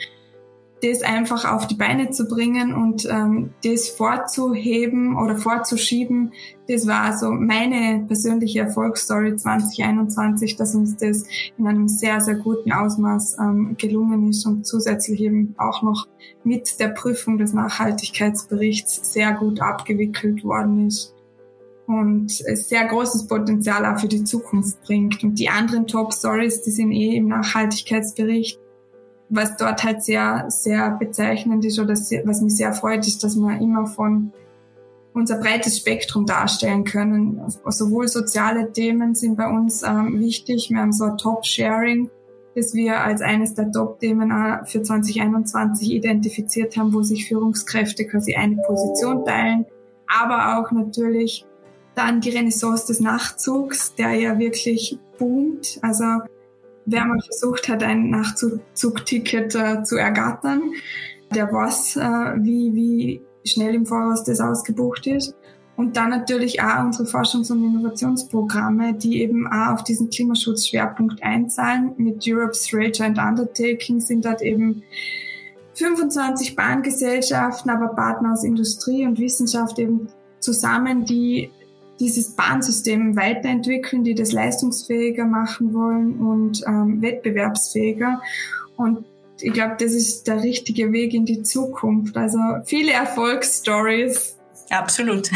das 0.83 1.01
einfach 1.01 1.49
auf 1.49 1.65
die 1.65 1.75
Beine 1.75 2.09
zu 2.09 2.27
bringen 2.27 2.73
und 2.73 3.07
ähm, 3.09 3.51
das 3.63 3.87
vorzuheben 3.87 5.17
oder 5.17 5.37
vorzuschieben, 5.37 6.33
das 6.67 6.87
war 6.87 7.17
so 7.17 7.31
meine 7.31 8.05
persönliche 8.05 8.59
Erfolgsstory 8.59 9.35
2021, 9.35 10.57
dass 10.57 10.75
uns 10.75 10.97
das 10.97 11.23
in 11.57 11.67
einem 11.67 11.87
sehr, 11.87 12.19
sehr 12.19 12.35
guten 12.35 12.71
Ausmaß 12.71 13.37
ähm, 13.39 13.75
gelungen 13.77 14.29
ist 14.29 14.45
und 14.45 14.67
zusätzlich 14.67 15.21
eben 15.21 15.55
auch 15.57 15.81
noch 15.83 16.07
mit 16.43 16.79
der 16.79 16.89
Prüfung 16.89 17.37
des 17.37 17.53
Nachhaltigkeitsberichts 17.53 19.13
sehr 19.13 19.33
gut 19.33 19.61
abgewickelt 19.61 20.43
worden 20.43 20.87
ist 20.87 21.15
und 21.87 22.31
sehr 22.31 22.85
großes 22.85 23.27
Potenzial 23.27 23.85
auch 23.85 23.99
für 23.99 24.07
die 24.07 24.23
Zukunft 24.23 24.81
bringt. 24.83 25.23
Und 25.23 25.37
die 25.39 25.49
anderen 25.49 25.87
Top 25.87 26.13
Stories, 26.13 26.61
die 26.61 26.71
sind 26.71 26.91
eh 26.91 27.15
im 27.15 27.27
Nachhaltigkeitsbericht 27.27 28.62
was 29.29 29.57
dort 29.57 29.83
halt 29.83 30.03
sehr, 30.03 30.45
sehr 30.49 30.91
bezeichnend 30.91 31.65
ist 31.65 31.79
oder 31.79 31.95
sehr, 31.95 32.25
was 32.25 32.41
mich 32.41 32.55
sehr 32.55 32.73
freut, 32.73 33.07
ist, 33.07 33.23
dass 33.23 33.35
wir 33.35 33.59
immer 33.59 33.87
von 33.87 34.31
unser 35.13 35.37
breites 35.37 35.77
Spektrum 35.77 36.25
darstellen 36.25 36.83
können. 36.83 37.41
Sowohl 37.67 38.07
soziale 38.07 38.71
Themen 38.71 39.15
sind 39.15 39.37
bei 39.37 39.47
uns 39.47 39.83
ähm, 39.83 40.19
wichtig. 40.19 40.69
Wir 40.69 40.79
haben 40.79 40.93
so 40.93 41.05
ein 41.05 41.17
Top-Sharing, 41.17 42.09
das 42.55 42.73
wir 42.73 43.01
als 43.01 43.21
eines 43.21 43.53
der 43.53 43.71
Top-Themen 43.71 44.31
für 44.65 44.81
2021 44.81 45.91
identifiziert 45.91 46.77
haben, 46.77 46.93
wo 46.93 47.01
sich 47.03 47.27
Führungskräfte 47.27 48.05
quasi 48.05 48.35
eine 48.35 48.57
Position 48.57 49.25
teilen. 49.25 49.65
Aber 50.07 50.57
auch 50.57 50.71
natürlich 50.71 51.45
dann 51.95 52.21
die 52.21 52.29
Renaissance 52.29 52.87
des 52.87 52.99
Nachzugs, 52.99 53.93
der 53.95 54.13
ja 54.13 54.39
wirklich 54.39 54.97
boomt. 55.19 55.79
Also 55.81 56.05
wer 56.85 57.05
mal 57.05 57.19
versucht 57.21 57.69
hat, 57.69 57.83
ein 57.83 58.09
Nachzugticket 58.09 59.55
äh, 59.55 59.83
zu 59.83 59.97
ergattern, 59.97 60.61
der 61.33 61.51
weiß, 61.51 61.97
äh, 61.97 62.43
wie, 62.43 62.73
wie 62.73 63.21
schnell 63.45 63.75
im 63.75 63.85
Voraus 63.85 64.23
das 64.23 64.39
ausgebucht 64.39 65.07
ist. 65.07 65.35
Und 65.75 65.97
dann 65.97 66.11
natürlich 66.11 66.61
auch 66.61 66.83
unsere 66.83 67.05
Forschungs- 67.05 67.51
und 67.51 67.63
Innovationsprogramme, 67.63 68.93
die 68.93 69.21
eben 69.21 69.47
auch 69.47 69.73
auf 69.73 69.83
diesen 69.83 70.09
Klimaschutzschwerpunkt 70.11 71.23
einzahlen. 71.23 71.93
Mit 71.97 72.23
Europe's 72.27 72.71
Ranger 72.71 73.05
and 73.05 73.17
Undertaking 73.17 73.99
sind 73.99 74.23
dort 74.25 74.43
eben 74.43 74.83
25 75.73 76.55
Bahngesellschaften, 76.55 77.71
aber 77.71 77.95
Partner 77.95 78.33
aus 78.33 78.43
Industrie 78.43 79.07
und 79.07 79.19
Wissenschaft 79.19 79.79
eben 79.79 80.09
zusammen, 80.39 81.05
die 81.05 81.49
dieses 82.03 82.35
Bahnsystem 82.35 83.15
weiterentwickeln, 83.15 84.03
die 84.03 84.13
das 84.13 84.31
leistungsfähiger 84.31 85.25
machen 85.25 85.73
wollen 85.73 86.19
und 86.19 86.61
ähm, 86.67 87.01
wettbewerbsfähiger. 87.01 88.21
Und 88.75 89.05
ich 89.39 89.53
glaube, 89.53 89.75
das 89.79 89.93
ist 89.93 90.27
der 90.27 90.43
richtige 90.43 90.91
Weg 90.91 91.13
in 91.13 91.25
die 91.25 91.43
Zukunft. 91.43 92.17
Also 92.17 92.37
viele 92.65 92.91
Erfolgsstories. 92.91 94.37
Absolut. 94.69 95.29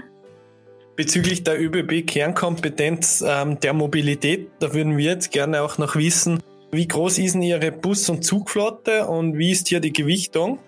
Bezüglich 0.96 1.44
der 1.44 1.60
ÖBB-Kernkompetenz 1.60 3.24
ähm, 3.26 3.58
der 3.60 3.72
Mobilität, 3.72 4.50
da 4.58 4.74
würden 4.74 4.96
wir 4.96 5.12
jetzt 5.12 5.30
gerne 5.30 5.62
auch 5.62 5.78
noch 5.78 5.96
wissen, 5.96 6.40
wie 6.70 6.86
groß 6.86 7.18
ist 7.18 7.34
denn 7.34 7.42
Ihre 7.42 7.72
Bus- 7.72 8.10
und 8.10 8.24
Zugflotte 8.24 9.06
und 9.06 9.38
wie 9.38 9.52
ist 9.52 9.68
hier 9.68 9.80
die 9.80 9.92
Gewichtung? 9.92 10.58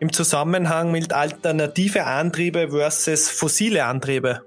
im 0.00 0.12
Zusammenhang 0.12 0.92
mit 0.92 1.12
alternative 1.12 2.04
Antriebe 2.04 2.68
versus 2.70 3.28
fossile 3.28 3.84
Antriebe? 3.84 4.42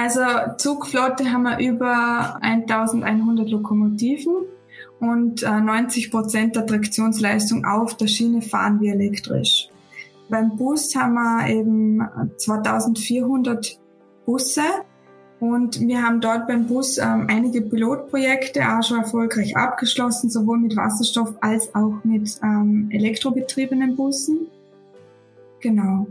Also 0.00 0.20
Zugflotte 0.58 1.32
haben 1.32 1.42
wir 1.42 1.58
über 1.58 2.38
1100 2.40 3.50
Lokomotiven 3.50 4.32
und 5.00 5.42
90 5.42 6.06
äh, 6.06 6.10
Prozent 6.10 6.54
der 6.54 6.66
Traktionsleistung 6.66 7.64
auf 7.64 7.96
der 7.96 8.06
Schiene 8.06 8.40
fahren 8.40 8.80
wir 8.80 8.92
elektrisch. 8.92 9.68
Beim 10.28 10.56
Bus 10.56 10.94
haben 10.94 11.14
wir 11.14 11.48
eben 11.48 12.00
2400 12.36 13.80
Busse 14.24 14.62
und 15.40 15.80
wir 15.80 16.00
haben 16.00 16.20
dort 16.20 16.46
beim 16.46 16.68
Bus 16.68 16.98
ähm, 16.98 17.26
einige 17.28 17.62
Pilotprojekte 17.62 18.60
auch 18.68 18.84
schon 18.84 18.98
erfolgreich 18.98 19.56
abgeschlossen, 19.56 20.30
sowohl 20.30 20.60
mit 20.60 20.76
Wasserstoff 20.76 21.34
als 21.40 21.74
auch 21.74 22.04
mit 22.04 22.38
ähm, 22.44 22.88
elektrobetriebenen 22.92 23.96
Bussen. 23.96 24.46
Genau. 25.58 26.06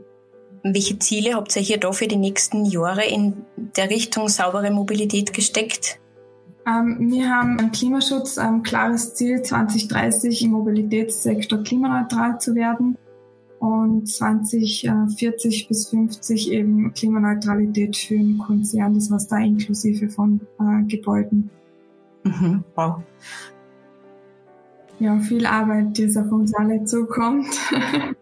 Welche 0.73 0.99
Ziele 0.99 1.35
habt 1.35 1.55
ihr 1.55 1.61
hier 1.61 1.77
da 1.77 1.91
für 1.91 2.07
die 2.07 2.17
nächsten 2.17 2.65
Jahre 2.65 3.05
in 3.05 3.45
der 3.55 3.89
Richtung 3.89 4.27
saubere 4.27 4.71
Mobilität 4.71 5.33
gesteckt? 5.33 5.99
Ähm, 6.67 7.11
wir 7.11 7.29
haben 7.29 7.57
im 7.59 7.71
Klimaschutz 7.71 8.37
ein 8.37 8.63
klares 8.63 9.15
Ziel, 9.15 9.41
2030 9.41 10.43
im 10.43 10.51
Mobilitätssektor 10.51 11.63
klimaneutral 11.63 12.39
zu 12.39 12.55
werden 12.55 12.97
und 13.59 14.07
2040 14.07 15.67
bis 15.67 15.89
50 15.89 16.51
eben 16.51 16.93
Klimaneutralität 16.93 17.95
für 17.95 18.15
den 18.15 18.37
Konzern, 18.37 18.93
das 18.95 19.09
was 19.09 19.27
da 19.27 19.37
inklusive 19.37 20.09
von 20.09 20.41
äh, 20.59 20.83
Gebäuden. 20.87 21.49
Mhm, 22.23 22.63
wow. 22.75 23.01
Ja, 24.99 25.19
viel 25.19 25.45
Arbeit, 25.45 25.97
die 25.97 26.03
es 26.03 26.17
auf 26.17 26.31
uns 26.31 26.53
alle 26.53 26.83
zukommt. 26.83 27.47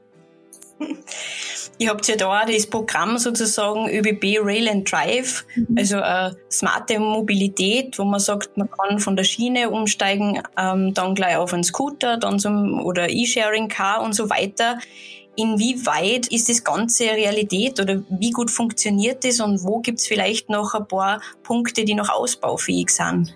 Ihr 1.78 1.90
habt 1.90 2.08
ja 2.08 2.16
da 2.16 2.46
das 2.46 2.68
Programm 2.68 3.18
sozusagen 3.18 3.90
ÖBB 3.90 4.40
Rail 4.42 4.70
and 4.70 4.90
Drive, 4.90 5.46
mhm. 5.56 5.78
also 5.78 5.98
äh, 5.98 6.32
smarte 6.50 7.00
Mobilität, 7.00 8.00
wo 8.00 8.06
man 8.06 8.20
sagt, 8.20 8.56
man 8.56 8.70
kann 8.72 9.00
von 9.00 9.16
der 9.16 9.26
Schiene 9.26 9.70
umsteigen, 9.70 10.42
ähm, 10.58 10.94
dann 10.94 11.16
gleich 11.16 11.36
auf 11.36 11.54
einen 11.54 11.64
Scooter, 11.64 12.18
dann 12.18 12.40
zum 12.40 12.80
oder 12.84 13.10
E-Sharing 13.10 13.68
Car 13.68 14.02
und 14.02 14.14
so 14.14 14.30
weiter. 14.30 14.80
Inwieweit 15.36 16.28
ist 16.28 16.48
das 16.48 16.64
Ganze 16.64 17.06
Realität 17.06 17.82
oder 17.82 18.02
wie 18.10 18.32
gut 18.32 18.50
funktioniert 18.50 19.26
das 19.26 19.42
und 19.42 19.64
wo 19.64 19.80
gibt's 19.80 20.08
vielleicht 20.08 20.50
noch 20.50 20.76
ein 20.76 20.88
paar 20.88 21.20
Punkte, 21.44 21.84
die 21.84 21.94
noch 21.94 22.10
ausbaufähig 22.10 22.90
sind? 22.90 23.36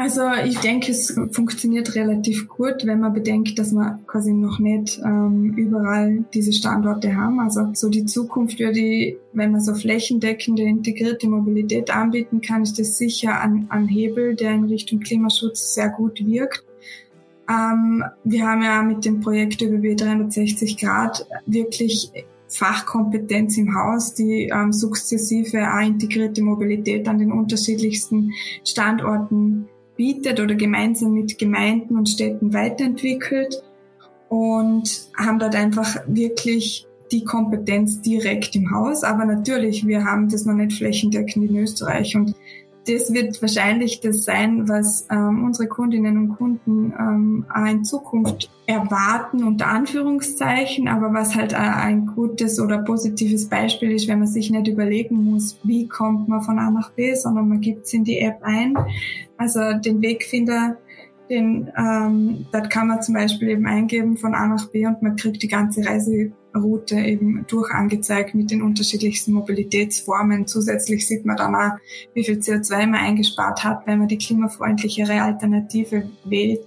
Also 0.00 0.22
ich 0.44 0.56
denke, 0.60 0.92
es 0.92 1.18
funktioniert 1.32 1.96
relativ 1.96 2.46
gut, 2.46 2.84
wenn 2.86 3.00
man 3.00 3.12
bedenkt, 3.12 3.58
dass 3.58 3.72
wir 3.72 3.98
quasi 4.06 4.32
noch 4.32 4.60
nicht 4.60 5.00
ähm, 5.04 5.54
überall 5.56 6.24
diese 6.32 6.52
Standorte 6.52 7.16
haben. 7.16 7.40
Also 7.40 7.70
so 7.74 7.88
die 7.88 8.06
Zukunft 8.06 8.60
würde, 8.60 8.78
ich, 8.78 9.16
wenn 9.32 9.50
man 9.50 9.60
so 9.60 9.74
flächendeckende 9.74 10.62
integrierte 10.62 11.28
Mobilität 11.28 11.90
anbieten 11.90 12.40
kann, 12.40 12.62
ist 12.62 12.78
das 12.78 12.96
sicher 12.96 13.40
ein, 13.40 13.66
ein 13.70 13.88
Hebel, 13.88 14.36
der 14.36 14.52
in 14.52 14.66
Richtung 14.66 15.00
Klimaschutz 15.00 15.74
sehr 15.74 15.88
gut 15.88 16.24
wirkt. 16.24 16.62
Ähm, 17.50 18.04
wir 18.22 18.46
haben 18.46 18.62
ja 18.62 18.80
mit 18.84 19.04
dem 19.04 19.18
Projekt 19.18 19.60
ÖBB 19.62 19.96
360 19.96 20.76
Grad 20.76 21.26
wirklich 21.46 22.12
Fachkompetenz 22.46 23.58
im 23.58 23.74
Haus, 23.74 24.14
die 24.14 24.48
ähm, 24.54 24.72
sukzessive 24.72 25.58
auch 25.74 25.84
integrierte 25.84 26.40
Mobilität 26.40 27.08
an 27.08 27.18
den 27.18 27.32
unterschiedlichsten 27.32 28.30
Standorten 28.64 29.68
bietet 29.98 30.40
oder 30.40 30.54
gemeinsam 30.54 31.12
mit 31.12 31.38
Gemeinden 31.38 31.98
und 31.98 32.08
Städten 32.08 32.54
weiterentwickelt 32.54 33.62
und 34.30 35.10
haben 35.18 35.38
dort 35.38 35.56
einfach 35.56 35.98
wirklich 36.06 36.86
die 37.10 37.24
Kompetenz 37.24 38.00
direkt 38.00 38.54
im 38.54 38.70
Haus. 38.70 39.02
Aber 39.02 39.24
natürlich, 39.24 39.86
wir 39.86 40.04
haben 40.04 40.30
das 40.30 40.46
noch 40.46 40.54
nicht 40.54 40.78
flächendeckend 40.78 41.50
in 41.50 41.56
Österreich 41.56 42.14
und 42.16 42.34
das 42.88 43.12
wird 43.12 43.40
wahrscheinlich 43.42 44.00
das 44.00 44.24
sein, 44.24 44.68
was 44.68 45.06
ähm, 45.10 45.44
unsere 45.44 45.68
Kundinnen 45.68 46.16
und 46.16 46.36
Kunden 46.36 46.92
ähm, 46.98 47.46
in 47.70 47.84
Zukunft 47.84 48.50
erwarten, 48.66 49.44
unter 49.44 49.68
Anführungszeichen, 49.68 50.88
aber 50.88 51.12
was 51.12 51.34
halt 51.34 51.54
ein 51.54 52.06
gutes 52.06 52.60
oder 52.60 52.78
positives 52.78 53.48
Beispiel 53.48 53.92
ist, 53.92 54.08
wenn 54.08 54.18
man 54.18 54.28
sich 54.28 54.50
nicht 54.50 54.68
überlegen 54.68 55.24
muss, 55.24 55.58
wie 55.64 55.88
kommt 55.88 56.28
man 56.28 56.42
von 56.42 56.58
A 56.58 56.70
nach 56.70 56.90
B, 56.92 57.14
sondern 57.14 57.48
man 57.48 57.60
gibt 57.60 57.86
es 57.86 57.92
in 57.92 58.04
die 58.04 58.18
App 58.18 58.40
ein. 58.42 58.74
Also 59.36 59.60
den 59.74 60.02
Wegfinder 60.02 60.76
den, 61.28 61.70
ähm, 61.76 62.46
dort 62.52 62.70
kann 62.70 62.88
man 62.88 63.02
zum 63.02 63.14
Beispiel 63.14 63.50
eben 63.50 63.66
eingeben 63.66 64.16
von 64.16 64.34
A 64.34 64.46
nach 64.46 64.70
B 64.70 64.86
und 64.86 65.02
man 65.02 65.16
kriegt 65.16 65.42
die 65.42 65.48
ganze 65.48 65.86
Reiseroute 66.58 66.96
eben 66.96 67.44
durch 67.48 67.70
angezeigt 67.70 68.34
mit 68.34 68.50
den 68.50 68.62
unterschiedlichsten 68.62 69.32
Mobilitätsformen. 69.32 70.46
Zusätzlich 70.46 71.06
sieht 71.06 71.24
man 71.24 71.36
dann 71.36 71.54
auch, 71.54 71.78
wie 72.14 72.24
viel 72.24 72.38
CO2 72.38 72.86
man 72.86 72.94
eingespart 73.00 73.64
hat, 73.64 73.86
wenn 73.86 73.98
man 73.98 74.08
die 74.08 74.18
klimafreundlichere 74.18 75.22
Alternative 75.22 76.10
wählt. 76.24 76.60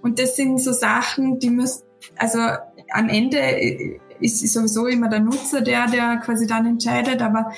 Und 0.00 0.18
das 0.18 0.36
sind 0.36 0.60
so 0.60 0.72
Sachen, 0.72 1.38
die 1.38 1.50
müssen, 1.50 1.82
also 2.16 2.38
am 2.90 3.08
Ende 3.08 3.38
ist 4.20 4.40
sowieso 4.52 4.86
immer 4.86 5.08
der 5.08 5.20
Nutzer 5.20 5.60
der, 5.60 5.86
der 5.86 6.16
quasi 6.24 6.46
dann 6.46 6.66
entscheidet, 6.66 7.22
aber 7.22 7.52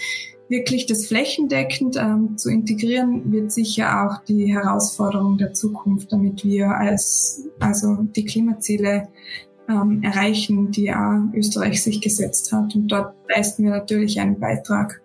wirklich 0.48 0.86
das 0.86 1.06
flächendeckend 1.06 1.96
ähm, 1.96 2.36
zu 2.36 2.50
integrieren, 2.50 3.32
wird 3.32 3.50
sicher 3.50 4.04
auch 4.04 4.22
die 4.24 4.54
Herausforderung 4.54 5.38
der 5.38 5.54
Zukunft, 5.54 6.12
damit 6.12 6.44
wir 6.44 6.68
als, 6.68 7.48
also 7.60 7.96
die 8.14 8.24
Klimaziele 8.26 9.08
ähm, 9.68 10.02
erreichen, 10.02 10.70
die 10.70 10.92
auch 10.92 11.22
Österreich 11.34 11.82
sich 11.82 12.00
gesetzt 12.00 12.52
hat. 12.52 12.74
Und 12.74 12.88
dort 12.88 13.14
leisten 13.28 13.64
wir 13.64 13.70
natürlich 13.70 14.20
einen 14.20 14.38
Beitrag. 14.38 15.00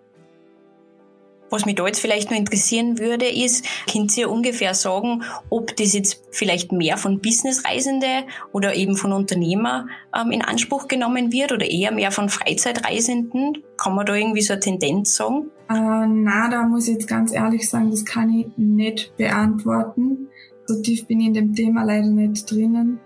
Was 1.50 1.66
mich 1.66 1.74
da 1.74 1.84
jetzt 1.84 1.98
vielleicht 1.98 2.30
nur 2.30 2.38
interessieren 2.38 3.00
würde, 3.00 3.26
ist, 3.28 3.66
könnt 3.90 4.16
ihr 4.16 4.30
ungefähr 4.30 4.72
sagen, 4.72 5.24
ob 5.50 5.76
das 5.76 5.94
jetzt 5.94 6.22
vielleicht 6.30 6.70
mehr 6.70 6.96
von 6.96 7.20
Businessreisende 7.20 8.06
oder 8.52 8.76
eben 8.76 8.96
von 8.96 9.12
Unternehmer 9.12 9.88
ähm, 10.16 10.30
in 10.30 10.42
Anspruch 10.42 10.86
genommen 10.86 11.32
wird 11.32 11.50
oder 11.50 11.68
eher 11.68 11.90
mehr 11.90 12.12
von 12.12 12.28
Freizeitreisenden? 12.28 13.64
Kann 13.76 13.96
man 13.96 14.06
da 14.06 14.14
irgendwie 14.14 14.42
so 14.42 14.52
eine 14.52 14.60
Tendenz 14.60 15.16
sagen? 15.16 15.50
Äh, 15.68 16.06
na, 16.06 16.48
da 16.48 16.62
muss 16.62 16.86
ich 16.86 16.94
jetzt 16.94 17.08
ganz 17.08 17.32
ehrlich 17.32 17.68
sagen, 17.68 17.90
das 17.90 18.04
kann 18.04 18.30
ich 18.30 18.46
nicht 18.56 19.16
beantworten. 19.16 20.28
So 20.66 20.80
tief 20.80 21.06
bin 21.06 21.20
ich 21.20 21.26
in 21.26 21.34
dem 21.34 21.54
Thema 21.54 21.82
leider 21.82 22.06
nicht 22.06 22.48
drinnen. 22.48 23.00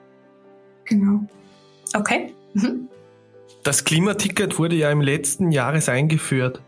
Genau. 0.85 1.21
Okay. 1.95 2.35
Mhm. 2.55 2.89
Das 3.63 3.85
Klimaticket 3.85 4.59
wurde 4.59 4.77
ja 4.77 4.91
im 4.91 5.01
letzten 5.01 5.51
Jahres 5.51 5.89
eingeführt. 5.89 6.61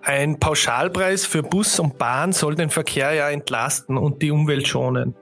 Ein 0.00 0.38
Pauschalpreis 0.38 1.26
für 1.26 1.42
Bus 1.42 1.78
und 1.78 1.98
Bahn 1.98 2.32
soll 2.32 2.54
den 2.54 2.70
Verkehr 2.70 3.12
ja 3.12 3.30
entlasten 3.30 3.96
und 3.96 4.22
die 4.22 4.30
Umwelt 4.30 4.68
schonen. 4.68 5.14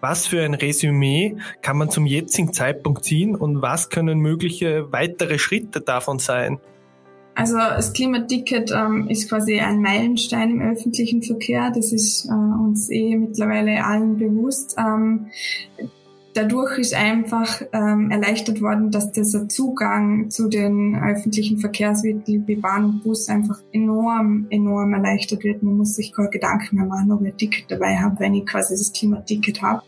Was 0.00 0.26
für 0.26 0.42
ein 0.42 0.54
Resümee 0.54 1.36
kann 1.62 1.76
man 1.76 1.90
zum 1.90 2.06
jetzigen 2.06 2.52
Zeitpunkt 2.52 3.04
ziehen 3.04 3.34
und 3.36 3.62
was 3.62 3.90
können 3.90 4.18
mögliche 4.18 4.92
weitere 4.92 5.38
Schritte 5.38 5.80
davon 5.80 6.18
sein? 6.18 6.58
Also 7.34 7.56
das 7.56 7.92
Klimaticket 7.92 8.70
ähm, 8.70 9.08
ist 9.08 9.28
quasi 9.28 9.60
ein 9.60 9.80
Meilenstein 9.80 10.50
im 10.50 10.60
öffentlichen 10.60 11.22
Verkehr. 11.22 11.70
Das 11.74 11.92
ist 11.92 12.26
äh, 12.26 12.32
uns 12.32 12.90
eh 12.90 13.16
mittlerweile 13.16 13.84
allen 13.84 14.18
bewusst. 14.18 14.76
Ähm, 14.78 15.26
dadurch 16.42 16.78
ist 16.78 16.94
einfach 16.94 17.62
ähm, 17.72 18.10
erleichtert 18.10 18.60
worden, 18.60 18.90
dass 18.90 19.12
dieser 19.12 19.48
Zugang 19.48 20.30
zu 20.30 20.48
den 20.48 20.96
öffentlichen 20.96 21.58
Verkehrsmitteln 21.58 22.46
wie 22.46 22.56
Bahn 22.56 22.84
und 22.84 23.02
Bus 23.02 23.28
einfach 23.28 23.58
enorm, 23.72 24.46
enorm 24.50 24.94
erleichtert 24.94 25.44
wird. 25.44 25.62
Man 25.62 25.76
muss 25.76 25.96
sich 25.96 26.12
keine 26.12 26.30
Gedanken 26.30 26.76
mehr 26.76 26.86
machen, 26.86 27.12
ob 27.12 27.22
ich 27.22 27.28
ein 27.32 27.36
Ticket 27.36 27.70
dabei 27.70 27.96
habe, 27.96 28.18
wenn 28.20 28.34
ich 28.34 28.46
quasi 28.46 28.74
das 28.74 28.92
Klimaticket 28.92 29.60
habe. 29.60 29.82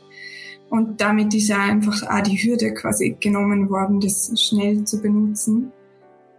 Und 0.68 1.00
damit 1.00 1.34
ist 1.34 1.48
ja 1.48 1.58
einfach 1.58 2.02
auch 2.02 2.22
die 2.22 2.36
Hürde 2.36 2.72
quasi 2.74 3.16
genommen 3.18 3.68
worden, 3.70 4.00
das 4.00 4.32
schnell 4.40 4.84
zu 4.84 5.00
benutzen. 5.00 5.72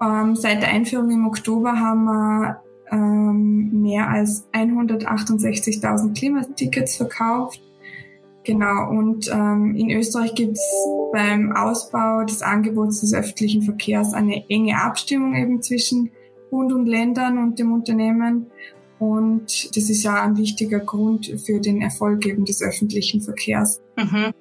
Ähm, 0.02 0.36
seit 0.36 0.62
der 0.62 0.70
Einführung 0.70 1.12
im 1.12 1.28
Oktober 1.28 1.80
haben 1.80 2.06
wir 2.06 2.62
ähm, 2.92 3.82
mehr 3.82 4.10
als 4.10 4.48
168.000 4.54 6.18
Klimatickets 6.18 6.98
verkauft 6.98 7.62
Genau, 8.44 8.90
und 8.90 9.30
ähm, 9.32 9.74
in 9.76 9.90
Österreich 9.92 10.36
gibt 10.36 10.58
es 10.58 10.64
beim 11.14 11.56
Ausbau 11.56 12.24
des 12.24 12.42
Angebots 12.42 13.00
des 13.02 13.14
öffentlichen 13.14 13.62
Verkehrs 13.62 14.14
eine 14.14 14.50
enge 14.50 14.82
Abstimmung 14.82 15.36
eben 15.36 15.62
zwischen 15.62 16.12
Bund 16.52 16.74
und 16.74 16.86
Ländern 16.86 17.38
und 17.38 17.58
dem 17.58 17.72
Unternehmen. 17.72 18.52
Und 19.00 19.76
das 19.76 19.90
ist 19.90 20.04
ja 20.04 20.22
ein 20.22 20.38
wichtiger 20.38 20.80
Grund 20.80 21.32
für 21.46 21.60
den 21.60 21.82
Erfolg 21.82 22.26
eben 22.26 22.46
des 22.46 22.62
öffentlichen 22.62 23.22
Verkehrs. 23.22 23.82
Mhm. 23.98 24.34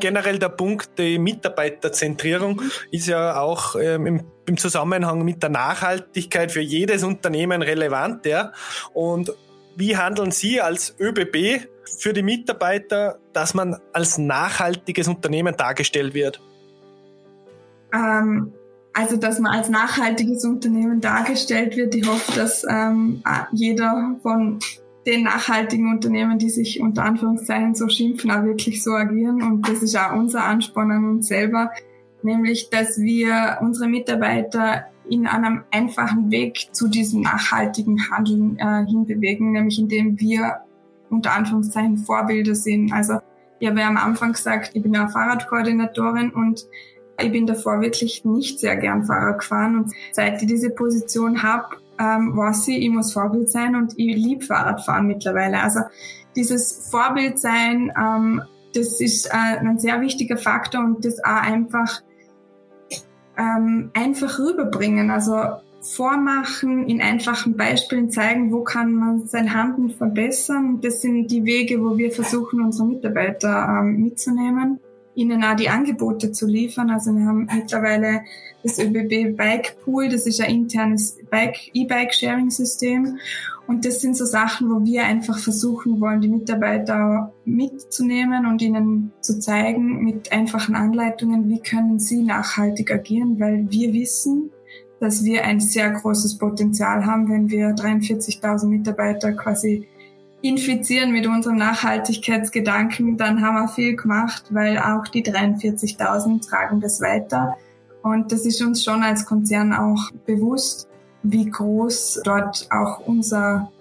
Generell 0.00 0.38
der 0.38 0.48
Punkt 0.48 0.98
der 0.98 1.18
Mitarbeiterzentrierung 1.18 2.62
ist 2.90 3.08
ja 3.08 3.38
auch 3.38 3.76
ähm, 3.76 4.06
im, 4.06 4.20
im, 4.46 4.56
Zusammenhang 4.56 5.22
mit 5.22 5.42
der 5.42 5.50
Nachhaltigkeit 5.50 6.50
für 6.50 6.62
jedes 6.62 7.04
Unternehmen 7.04 7.60
relevant. 7.60 8.24
Ja? 8.24 8.52
Und 8.94 9.34
wie 9.76 9.96
handeln 9.96 10.30
Sie 10.30 10.60
als 10.60 10.96
ÖBB 10.98 11.66
für 11.84 12.12
die 12.12 12.22
Mitarbeiter, 12.22 13.18
dass 13.32 13.54
man 13.54 13.76
als 13.92 14.18
nachhaltiges 14.18 15.08
Unternehmen 15.08 15.56
dargestellt 15.56 16.14
wird? 16.14 16.40
Ähm, 17.94 18.52
also, 18.94 19.16
dass 19.16 19.38
man 19.38 19.52
als 19.52 19.68
nachhaltiges 19.68 20.44
Unternehmen 20.44 21.00
dargestellt 21.00 21.76
wird. 21.76 21.94
Ich 21.94 22.06
hoffe, 22.06 22.32
dass 22.34 22.64
ähm, 22.68 23.22
jeder 23.52 24.16
von 24.22 24.58
den 25.06 25.24
nachhaltigen 25.24 25.90
Unternehmen, 25.90 26.38
die 26.38 26.50
sich 26.50 26.80
unter 26.80 27.04
Anführungszeichen 27.04 27.74
so 27.74 27.88
schimpfen, 27.88 28.30
auch 28.30 28.44
wirklich 28.44 28.82
so 28.82 28.92
agieren. 28.92 29.42
Und 29.42 29.68
das 29.68 29.82
ist 29.82 29.96
auch 29.96 30.12
unser 30.12 30.44
Ansporn 30.44 30.92
an 30.92 31.04
uns 31.08 31.28
selber, 31.28 31.72
nämlich, 32.22 32.70
dass 32.70 33.00
wir 33.00 33.58
unsere 33.60 33.88
Mitarbeiter 33.88 34.86
in 35.08 35.26
einem 35.26 35.64
einfachen 35.72 36.30
Weg 36.30 36.68
zu 36.72 36.88
diesem 36.88 37.22
nachhaltigen 37.22 38.10
Handeln 38.10 38.56
äh, 38.58 38.86
hinbewegen, 38.86 39.52
nämlich 39.52 39.78
indem 39.78 40.20
wir 40.20 40.60
unter 41.12 41.32
Anführungszeichen 41.32 41.98
Vorbilder 41.98 42.54
sind. 42.54 42.92
Also 42.92 43.18
ich 43.60 43.68
habe 43.68 43.80
ja 43.80 43.86
am 43.86 43.96
Anfang 43.96 44.32
gesagt, 44.32 44.72
ich 44.74 44.82
bin 44.82 44.94
ja 44.94 45.08
Fahrradkoordinatorin 45.08 46.30
und 46.30 46.66
ich 47.20 47.30
bin 47.30 47.46
davor 47.46 47.80
wirklich 47.80 48.24
nicht 48.24 48.58
sehr 48.58 48.76
gern 48.76 49.04
Fahrrad 49.04 49.40
gefahren 49.40 49.76
und 49.76 49.92
seit 50.10 50.42
ich 50.42 50.48
diese 50.48 50.70
Position 50.70 51.42
habe, 51.42 51.76
ähm, 52.00 52.36
weiß 52.36 52.68
ich, 52.68 52.82
ich 52.82 52.90
muss 52.90 53.12
Vorbild 53.12 53.50
sein 53.50 53.76
und 53.76 53.92
ich 53.96 54.16
liebe 54.16 54.44
Fahrradfahren 54.44 55.06
mittlerweile. 55.06 55.60
Also 55.60 55.80
dieses 56.34 56.88
Vorbild 56.90 57.38
sein, 57.38 57.92
ähm, 57.96 58.42
das 58.74 59.00
ist 59.00 59.26
äh, 59.26 59.58
ein 59.58 59.78
sehr 59.78 60.00
wichtiger 60.00 60.38
Faktor 60.38 60.82
und 60.82 61.04
das 61.04 61.22
auch 61.22 61.42
einfach 61.42 62.00
ähm, 63.36 63.90
einfach 63.94 64.38
rüberbringen. 64.38 65.10
Also 65.10 65.36
vormachen, 65.82 66.88
in 66.88 67.02
einfachen 67.02 67.56
Beispielen 67.56 68.10
zeigen, 68.10 68.52
wo 68.52 68.62
kann 68.62 68.92
man 68.92 69.26
sein 69.26 69.52
Handeln 69.52 69.90
verbessern. 69.90 70.80
Das 70.80 71.02
sind 71.02 71.28
die 71.28 71.44
Wege, 71.44 71.82
wo 71.82 71.98
wir 71.98 72.12
versuchen, 72.12 72.62
unsere 72.62 72.88
Mitarbeiter 72.88 73.80
ähm, 73.80 74.02
mitzunehmen. 74.02 74.78
ihnen 75.14 75.44
auch 75.44 75.56
die 75.56 75.68
Angebote 75.68 76.32
zu 76.32 76.46
liefern. 76.46 76.90
Also 76.90 77.12
wir 77.14 77.26
haben 77.26 77.48
mittlerweile 77.52 78.22
das 78.62 78.78
ÖBB 78.78 79.36
Bike 79.36 79.76
Pool, 79.84 80.08
das 80.08 80.26
ist 80.26 80.40
ein 80.40 80.50
internes 80.50 81.18
E-Bike-Sharing-System. 81.74 83.18
Und 83.66 83.84
das 83.84 84.00
sind 84.00 84.16
so 84.16 84.24
Sachen, 84.24 84.70
wo 84.70 84.84
wir 84.84 85.04
einfach 85.04 85.38
versuchen 85.38 86.00
wollen, 86.00 86.20
die 86.20 86.28
Mitarbeiter 86.28 87.32
mitzunehmen 87.44 88.46
und 88.46 88.62
ihnen 88.62 89.12
zu 89.20 89.38
zeigen 89.38 90.02
mit 90.02 90.32
einfachen 90.32 90.74
Anleitungen, 90.74 91.48
wie 91.48 91.60
können 91.60 91.98
sie 91.98 92.22
nachhaltig 92.22 92.90
agieren, 92.90 93.38
weil 93.38 93.66
wir 93.70 93.92
wissen, 93.92 94.50
dass 95.02 95.24
wir 95.24 95.44
ein 95.44 95.58
sehr 95.58 95.90
großes 95.90 96.38
Potenzial 96.38 97.04
haben, 97.04 97.28
wenn 97.28 97.50
wir 97.50 97.74
43.000 97.74 98.66
Mitarbeiter 98.66 99.32
quasi 99.32 99.88
infizieren 100.42 101.10
mit 101.10 101.26
unserem 101.26 101.56
Nachhaltigkeitsgedanken, 101.56 103.16
dann 103.16 103.42
haben 103.42 103.56
wir 103.56 103.66
viel 103.66 103.96
gemacht, 103.96 104.44
weil 104.50 104.78
auch 104.78 105.08
die 105.08 105.24
43.000 105.24 106.48
tragen 106.48 106.80
das 106.80 107.00
weiter. 107.00 107.56
Und 108.04 108.30
das 108.30 108.46
ist 108.46 108.62
uns 108.62 108.84
schon 108.84 109.02
als 109.02 109.26
Konzern 109.26 109.72
auch 109.72 110.12
bewusst, 110.24 110.86
wie 111.24 111.50
groß 111.50 112.20
dort 112.22 112.68
auch 112.70 113.04
unser 113.04 113.72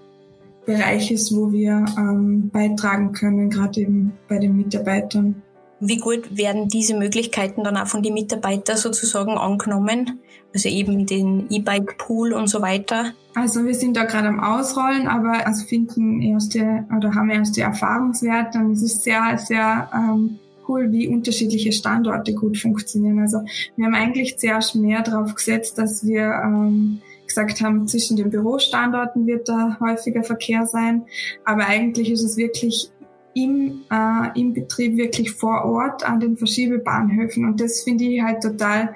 Bereich 0.66 1.12
ist, 1.12 1.36
wo 1.36 1.52
wir 1.52 1.86
ähm, 2.00 2.50
beitragen 2.50 3.12
können, 3.12 3.52
gerade 3.52 3.80
eben 3.80 4.14
bei 4.28 4.40
den 4.40 4.58
Mitarbeitern. 4.58 5.44
Wie 5.82 5.98
gut 5.98 6.38
werden 6.38 6.68
diese 6.68 6.96
Möglichkeiten 6.96 7.64
dann 7.64 7.76
auch 7.76 7.88
von 7.88 8.04
den 8.04 8.14
Mitarbeitern 8.14 8.78
sozusagen 8.78 9.32
angenommen? 9.32 10.20
Also 10.54 10.70
eben 10.70 11.06
den 11.06 11.48
E-Bike-Pool 11.50 12.34
und 12.34 12.48
so 12.48 12.62
weiter? 12.62 13.14
Also 13.34 13.66
wir 13.66 13.74
sind 13.74 13.98
da 13.98 14.04
gerade 14.04 14.28
am 14.28 14.40
Ausrollen, 14.40 15.08
aber 15.08 15.48
also 15.48 15.66
finden 15.66 16.22
erste 16.22 16.86
oder 16.96 17.16
haben 17.16 17.32
erste 17.32 17.62
Erfahrungswerte 17.62 18.60
und 18.60 18.74
es 18.74 18.84
ist 18.84 19.04
sehr, 19.04 19.38
sehr 19.38 19.90
ähm, 19.94 20.38
cool, 20.68 20.92
wie 20.92 21.08
unterschiedliche 21.08 21.72
Standorte 21.72 22.34
gut 22.34 22.58
funktionieren. 22.58 23.20
Also 23.20 23.40
wir 23.76 23.86
haben 23.86 23.96
eigentlich 23.96 24.38
zuerst 24.38 24.76
mehr 24.76 25.02
darauf 25.02 25.34
gesetzt, 25.34 25.78
dass 25.78 26.06
wir 26.06 26.42
ähm, 26.44 27.02
gesagt 27.26 27.62
haben, 27.62 27.88
zwischen 27.88 28.18
den 28.18 28.30
Bürostandorten 28.30 29.26
wird 29.26 29.48
da 29.48 29.78
häufiger 29.80 30.24
Verkehr 30.24 30.68
sein. 30.68 31.04
Aber 31.46 31.66
eigentlich 31.66 32.12
ist 32.12 32.24
es 32.24 32.38
wirklich 32.38 32.92
im, 33.34 33.82
äh, 33.92 34.40
im 34.40 34.54
Betrieb 34.54 34.98
wirklich 34.98 35.32
vor 35.32 35.66
Ort 35.66 36.08
an 36.08 36.20
den 36.20 36.38
Verschiebebahnhöfen. 36.38 37.46
Und 37.46 37.62
das 37.62 37.82
finde 37.82 38.04
ich 38.06 38.22
halt 38.22 38.42
total 38.42 38.96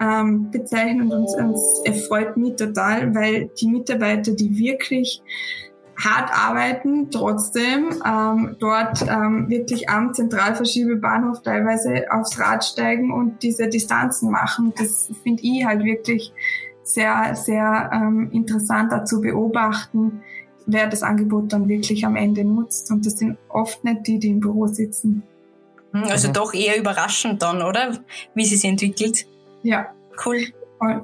ähm, 0.00 0.50
bezeichnend 0.50 1.12
und 1.12 1.24
es 1.24 1.82
erfreut 1.84 2.36
mich 2.36 2.56
total, 2.56 3.14
weil 3.14 3.50
die 3.60 3.68
Mitarbeiter, 3.68 4.32
die 4.32 4.58
wirklich 4.58 5.22
hart 5.96 6.30
arbeiten, 6.32 7.10
trotzdem 7.10 7.90
ähm, 8.04 8.56
dort 8.58 9.02
ähm, 9.02 9.48
wirklich 9.48 9.88
am 9.88 10.14
Zentralverschiebebahnhof 10.14 11.42
teilweise 11.42 12.06
aufs 12.10 12.38
Rad 12.40 12.64
steigen 12.64 13.12
und 13.12 13.42
diese 13.42 13.68
Distanzen 13.68 14.30
machen. 14.30 14.72
Das 14.76 15.10
finde 15.22 15.42
ich 15.42 15.64
halt 15.64 15.84
wirklich 15.84 16.32
sehr, 16.82 17.36
sehr 17.36 17.90
ähm, 17.92 18.30
interessant 18.32 18.90
dazu 18.90 19.20
beobachten, 19.20 20.22
wer 20.66 20.88
das 20.88 21.02
Angebot 21.02 21.52
dann 21.52 21.68
wirklich 21.68 22.04
am 22.04 22.16
Ende 22.16 22.44
nutzt. 22.44 22.90
Und 22.90 23.06
das 23.06 23.18
sind 23.18 23.38
oft 23.48 23.82
nicht 23.84 24.06
die, 24.06 24.18
die 24.18 24.28
im 24.28 24.40
Büro 24.40 24.66
sitzen. 24.66 25.22
Hm, 25.92 26.04
also 26.04 26.28
mhm. 26.28 26.32
doch 26.32 26.54
eher 26.54 26.78
überraschend 26.78 27.42
dann, 27.42 27.62
oder? 27.62 27.98
Wie 28.34 28.44
sie 28.44 28.56
sich 28.56 28.68
entwickelt. 28.68 29.26
Ja. 29.62 29.86
Cool. 30.24 30.46
Voll. 30.78 31.02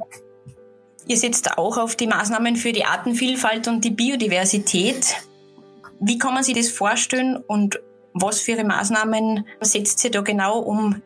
Ihr 1.07 1.16
setzt 1.16 1.57
auch 1.57 1.79
auf 1.79 1.97
die 1.97 2.07
Maßnahmen 2.07 2.57
für 2.57 2.73
die 2.73 2.85
Artenvielfalt 2.85 3.66
und 3.68 3.85
die 3.85 3.90
Biodiversität. 3.90 5.16
Wie 6.01 6.18
kann 6.18 6.35
man 6.35 6.42
sich 6.42 6.55
das 6.55 6.68
vorstellen 6.68 7.37
und 7.37 7.81
was 8.12 8.40
für 8.40 8.62
Maßnahmen 8.62 9.47
setzt 9.61 10.05
ihr 10.05 10.11
da 10.11 10.21
genau 10.21 10.59
um? 10.59 11.03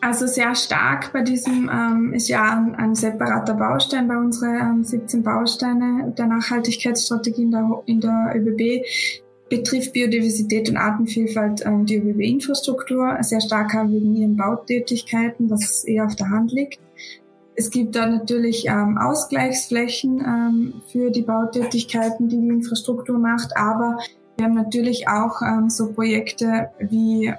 Also 0.00 0.26
sehr 0.26 0.54
stark 0.54 1.12
bei 1.12 1.22
diesem 1.22 1.70
ähm, 1.72 2.12
ist 2.12 2.28
ja 2.28 2.56
ein, 2.56 2.74
ein, 2.74 2.94
separater 2.94 3.54
Baustein 3.54 4.06
bei 4.06 4.16
unseren 4.16 4.78
ähm, 4.78 4.84
17 4.84 5.22
Bausteine 5.22 6.12
der 6.16 6.26
Nachhaltigkeitsstrategie 6.26 7.42
in 7.42 7.50
der, 7.50 7.82
in 7.86 8.00
der 8.00 8.32
ÖBB 8.36 8.84
betrifft 9.48 9.92
Biodiversität 9.92 10.68
und 10.68 10.76
Artenvielfalt 10.76 11.64
ähm, 11.64 11.86
die 11.86 11.96
ÖBB-Infrastruktur 11.96 13.16
sehr 13.20 13.40
stark 13.40 13.74
wegen 13.74 14.14
ihren 14.16 14.36
Bautätigkeiten, 14.36 15.50
was 15.50 15.84
eher 15.84 16.06
auf 16.06 16.16
der 16.16 16.30
Hand 16.30 16.52
liegt. 16.52 16.80
Es 17.54 17.70
gibt 17.70 17.96
da 17.96 18.06
natürlich 18.06 18.66
ähm, 18.66 18.98
Ausgleichsflächen 18.98 20.20
ähm, 20.20 20.82
für 20.92 21.10
die 21.10 21.22
Bautätigkeiten, 21.22 22.28
die 22.28 22.38
die 22.38 22.48
Infrastruktur 22.48 23.18
macht, 23.18 23.56
aber 23.56 23.98
wir 24.36 24.44
haben 24.44 24.54
natürlich 24.54 25.08
auch 25.08 25.40
ähm, 25.40 25.70
so 25.70 25.92
Projekte 25.92 26.68
wie 26.78 27.32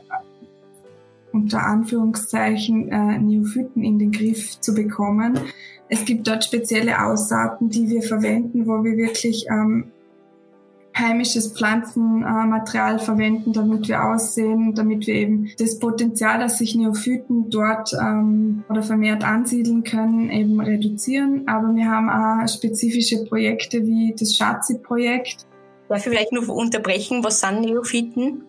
unter 1.37 1.65
Anführungszeichen 1.65 2.89
äh, 2.89 3.19
Neophyten 3.19 3.83
in 3.83 3.99
den 3.99 4.11
Griff 4.11 4.59
zu 4.59 4.73
bekommen. 4.73 5.39
Es 5.89 6.03
gibt 6.03 6.27
dort 6.27 6.43
spezielle 6.43 7.05
Aussaaten, 7.05 7.69
die 7.69 7.89
wir 7.89 8.01
verwenden, 8.01 8.67
wo 8.67 8.83
wir 8.83 8.97
wirklich 8.97 9.45
ähm, 9.49 9.91
heimisches 10.97 11.53
Pflanzenmaterial 11.53 12.99
verwenden, 12.99 13.53
damit 13.53 13.87
wir 13.87 14.03
aussehen, 14.03 14.73
damit 14.73 15.07
wir 15.07 15.13
eben 15.13 15.49
das 15.59 15.79
Potenzial, 15.79 16.39
dass 16.39 16.57
sich 16.57 16.75
Neophyten 16.75 17.49
dort 17.49 17.93
ähm, 17.93 18.63
oder 18.69 18.81
vermehrt 18.81 19.23
ansiedeln 19.23 19.83
können, 19.83 20.29
eben 20.29 20.59
reduzieren. 20.59 21.47
Aber 21.47 21.73
wir 21.75 21.85
haben 21.85 22.09
auch 22.09 22.47
spezifische 22.47 23.23
Projekte 23.25 23.85
wie 23.85 24.15
das 24.17 24.35
Schatzi-Projekt. 24.35 25.45
Darf 25.87 25.99
ich 25.99 26.11
vielleicht 26.11 26.33
nur 26.33 26.49
unterbrechen, 26.49 27.23
was 27.23 27.39
sind 27.39 27.61
Neophyten? 27.61 28.43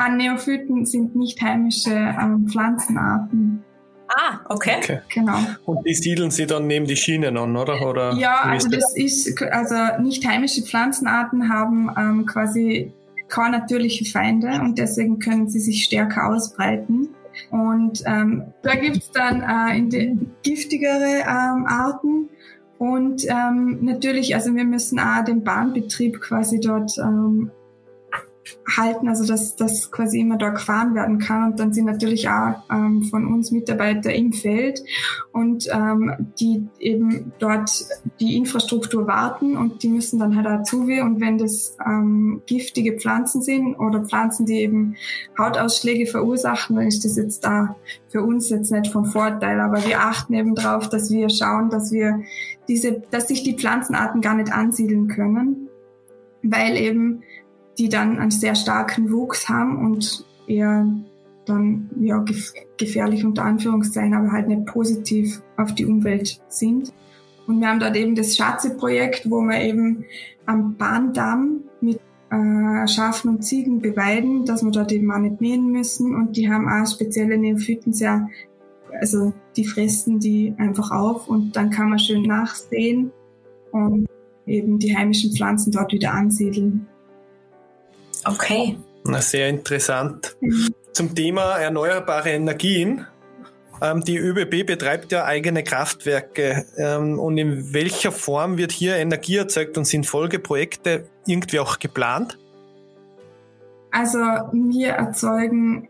Ah, 0.00 0.10
Neophyten 0.10 0.86
sind 0.86 1.16
nicht 1.16 1.42
heimische 1.42 1.90
ähm, 1.90 2.46
Pflanzenarten. 2.48 3.64
Ah, 4.06 4.38
okay. 4.48 4.76
okay. 4.78 5.00
Genau. 5.12 5.38
Und 5.64 5.84
die 5.84 5.92
siedeln 5.92 6.30
sie 6.30 6.46
dann 6.46 6.68
neben 6.68 6.86
die 6.86 6.94
Schienen 6.94 7.36
an, 7.36 7.56
oder? 7.56 7.84
oder 7.84 8.12
ja, 8.12 8.42
also 8.42 8.68
das 8.68 8.96
ist, 8.96 9.42
also 9.42 9.74
nicht 10.00 10.24
heimische 10.24 10.62
Pflanzenarten 10.62 11.52
haben 11.52 11.90
ähm, 11.98 12.26
quasi 12.26 12.92
keine 13.26 13.58
natürliche 13.58 14.04
Feinde 14.04 14.60
und 14.60 14.78
deswegen 14.78 15.18
können 15.18 15.48
sie 15.48 15.58
sich 15.58 15.82
stärker 15.82 16.28
ausbreiten. 16.28 17.08
Und 17.50 18.04
ähm, 18.06 18.44
da 18.62 18.76
gibt's 18.76 19.10
dann 19.10 19.42
äh, 19.42 20.16
giftigere 20.44 21.24
ähm, 21.26 21.66
Arten. 21.66 22.28
Und 22.78 23.26
ähm, 23.28 23.84
natürlich, 23.84 24.36
also 24.36 24.54
wir 24.54 24.64
müssen 24.64 25.00
auch 25.00 25.24
den 25.24 25.42
Bahnbetrieb 25.42 26.20
quasi 26.20 26.60
dort 26.60 26.96
ähm, 26.98 27.50
halten, 28.78 29.08
also 29.08 29.26
dass 29.26 29.56
das 29.56 29.90
quasi 29.90 30.20
immer 30.20 30.38
da 30.38 30.50
gefahren 30.50 30.94
werden 30.94 31.18
kann. 31.18 31.52
Und 31.52 31.60
dann 31.60 31.72
sind 31.72 31.86
natürlich 31.86 32.28
auch 32.28 32.62
ähm, 32.70 33.02
von 33.02 33.26
uns 33.26 33.50
Mitarbeiter 33.50 34.14
im 34.14 34.32
Feld 34.32 34.82
und 35.32 35.68
ähm, 35.72 36.32
die 36.40 36.66
eben 36.78 37.32
dort 37.38 37.70
die 38.20 38.36
Infrastruktur 38.36 39.06
warten 39.06 39.56
und 39.56 39.82
die 39.82 39.88
müssen 39.88 40.18
dann 40.18 40.36
halt 40.36 40.46
dazu 40.46 40.78
und 40.78 41.20
wenn 41.20 41.38
das 41.38 41.76
ähm, 41.84 42.42
giftige 42.46 42.98
Pflanzen 42.98 43.42
sind 43.42 43.74
oder 43.74 44.04
Pflanzen, 44.04 44.46
die 44.46 44.60
eben 44.60 44.96
Hautausschläge 45.38 46.06
verursachen, 46.06 46.76
dann 46.76 46.86
ist 46.86 47.04
das 47.04 47.16
jetzt 47.16 47.44
da 47.44 47.76
für 48.08 48.22
uns 48.22 48.48
jetzt 48.50 48.70
nicht 48.70 48.92
von 48.92 49.04
Vorteil. 49.04 49.60
Aber 49.60 49.84
wir 49.84 50.00
achten 50.00 50.34
eben 50.34 50.54
darauf, 50.54 50.88
dass 50.88 51.10
wir 51.10 51.28
schauen, 51.28 51.70
dass 51.70 51.92
wir 51.92 52.22
diese, 52.68 53.02
dass 53.10 53.28
sich 53.28 53.42
die 53.42 53.56
Pflanzenarten 53.56 54.20
gar 54.20 54.34
nicht 54.34 54.52
ansiedeln 54.52 55.08
können, 55.08 55.68
weil 56.42 56.76
eben 56.76 57.22
die 57.78 57.88
dann 57.88 58.18
einen 58.18 58.30
sehr 58.30 58.54
starken 58.54 59.12
Wuchs 59.12 59.48
haben 59.48 59.84
und 59.84 60.24
eher 60.46 60.86
dann 61.44 61.90
ja 61.98 62.24
gefährlich 62.76 63.24
unter 63.24 63.44
Anführungszeichen, 63.44 64.14
aber 64.14 64.32
halt 64.32 64.48
nicht 64.48 64.66
positiv 64.66 65.40
auf 65.56 65.74
die 65.74 65.86
Umwelt 65.86 66.40
sind. 66.48 66.92
Und 67.46 67.60
wir 67.60 67.68
haben 67.68 67.80
dort 67.80 67.96
eben 67.96 68.14
das 68.14 68.36
Schatze-Projekt, 68.36 69.30
wo 69.30 69.40
wir 69.40 69.60
eben 69.60 70.04
am 70.44 70.76
Bahndamm 70.76 71.60
mit 71.80 72.00
äh, 72.30 72.86
Schafen 72.86 73.30
und 73.30 73.42
Ziegen 73.42 73.80
beweiden, 73.80 74.44
dass 74.44 74.62
wir 74.62 74.70
dort 74.70 74.92
eben 74.92 75.10
auch 75.10 75.18
nicht 75.18 75.40
mähen 75.40 75.72
müssen. 75.72 76.14
Und 76.14 76.36
die 76.36 76.50
haben 76.50 76.68
auch 76.68 76.86
spezielle 76.86 77.38
Neophyten 77.38 77.94
sehr, 77.94 78.28
also 79.00 79.32
die 79.56 79.64
fressen 79.64 80.20
die 80.20 80.54
einfach 80.58 80.90
auf 80.90 81.28
und 81.28 81.56
dann 81.56 81.70
kann 81.70 81.88
man 81.88 81.98
schön 81.98 82.22
nachsehen 82.22 83.12
und 83.70 84.06
eben 84.46 84.78
die 84.78 84.96
heimischen 84.96 85.32
Pflanzen 85.32 85.72
dort 85.72 85.92
wieder 85.92 86.12
ansiedeln. 86.12 86.86
Okay. 88.28 88.76
Na, 89.04 89.20
sehr 89.20 89.48
interessant. 89.48 90.36
Zum 90.92 91.14
Thema 91.14 91.58
erneuerbare 91.58 92.30
Energien. 92.30 93.06
Ähm, 93.80 94.02
die 94.02 94.18
ÖBB 94.18 94.66
betreibt 94.66 95.12
ja 95.12 95.24
eigene 95.24 95.62
Kraftwerke. 95.62 96.66
Ähm, 96.76 97.18
und 97.18 97.38
in 97.38 97.72
welcher 97.72 98.12
Form 98.12 98.58
wird 98.58 98.72
hier 98.72 98.96
Energie 98.96 99.36
erzeugt 99.36 99.78
und 99.78 99.84
sind 99.84 100.06
Folgeprojekte 100.06 101.08
irgendwie 101.26 101.60
auch 101.60 101.78
geplant? 101.78 102.38
Also 103.90 104.18
wir 104.18 104.90
erzeugen 104.90 105.88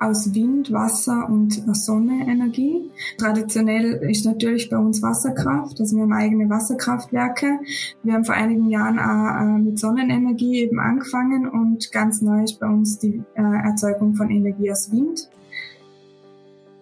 aus 0.00 0.34
Wind, 0.34 0.72
Wasser 0.72 1.28
und 1.28 1.62
Sonne 1.76 2.26
Energie. 2.26 2.90
Traditionell 3.18 3.94
ist 4.10 4.24
natürlich 4.24 4.68
bei 4.68 4.78
uns 4.78 5.02
Wasserkraft, 5.02 5.80
also 5.80 5.96
wir 5.96 6.02
haben 6.02 6.12
eigene 6.12 6.48
Wasserkraftwerke. 6.48 7.58
Wir 8.02 8.14
haben 8.14 8.24
vor 8.24 8.34
einigen 8.34 8.68
Jahren 8.68 8.98
auch 8.98 9.40
äh, 9.40 9.58
mit 9.58 9.78
Sonnenenergie 9.78 10.62
eben 10.62 10.80
angefangen 10.80 11.48
und 11.48 11.90
ganz 11.92 12.20
neu 12.22 12.44
ist 12.44 12.60
bei 12.60 12.68
uns 12.68 12.98
die 12.98 13.22
äh, 13.34 13.42
Erzeugung 13.42 14.14
von 14.14 14.30
Energie 14.30 14.70
aus 14.70 14.90
Wind. 14.92 15.28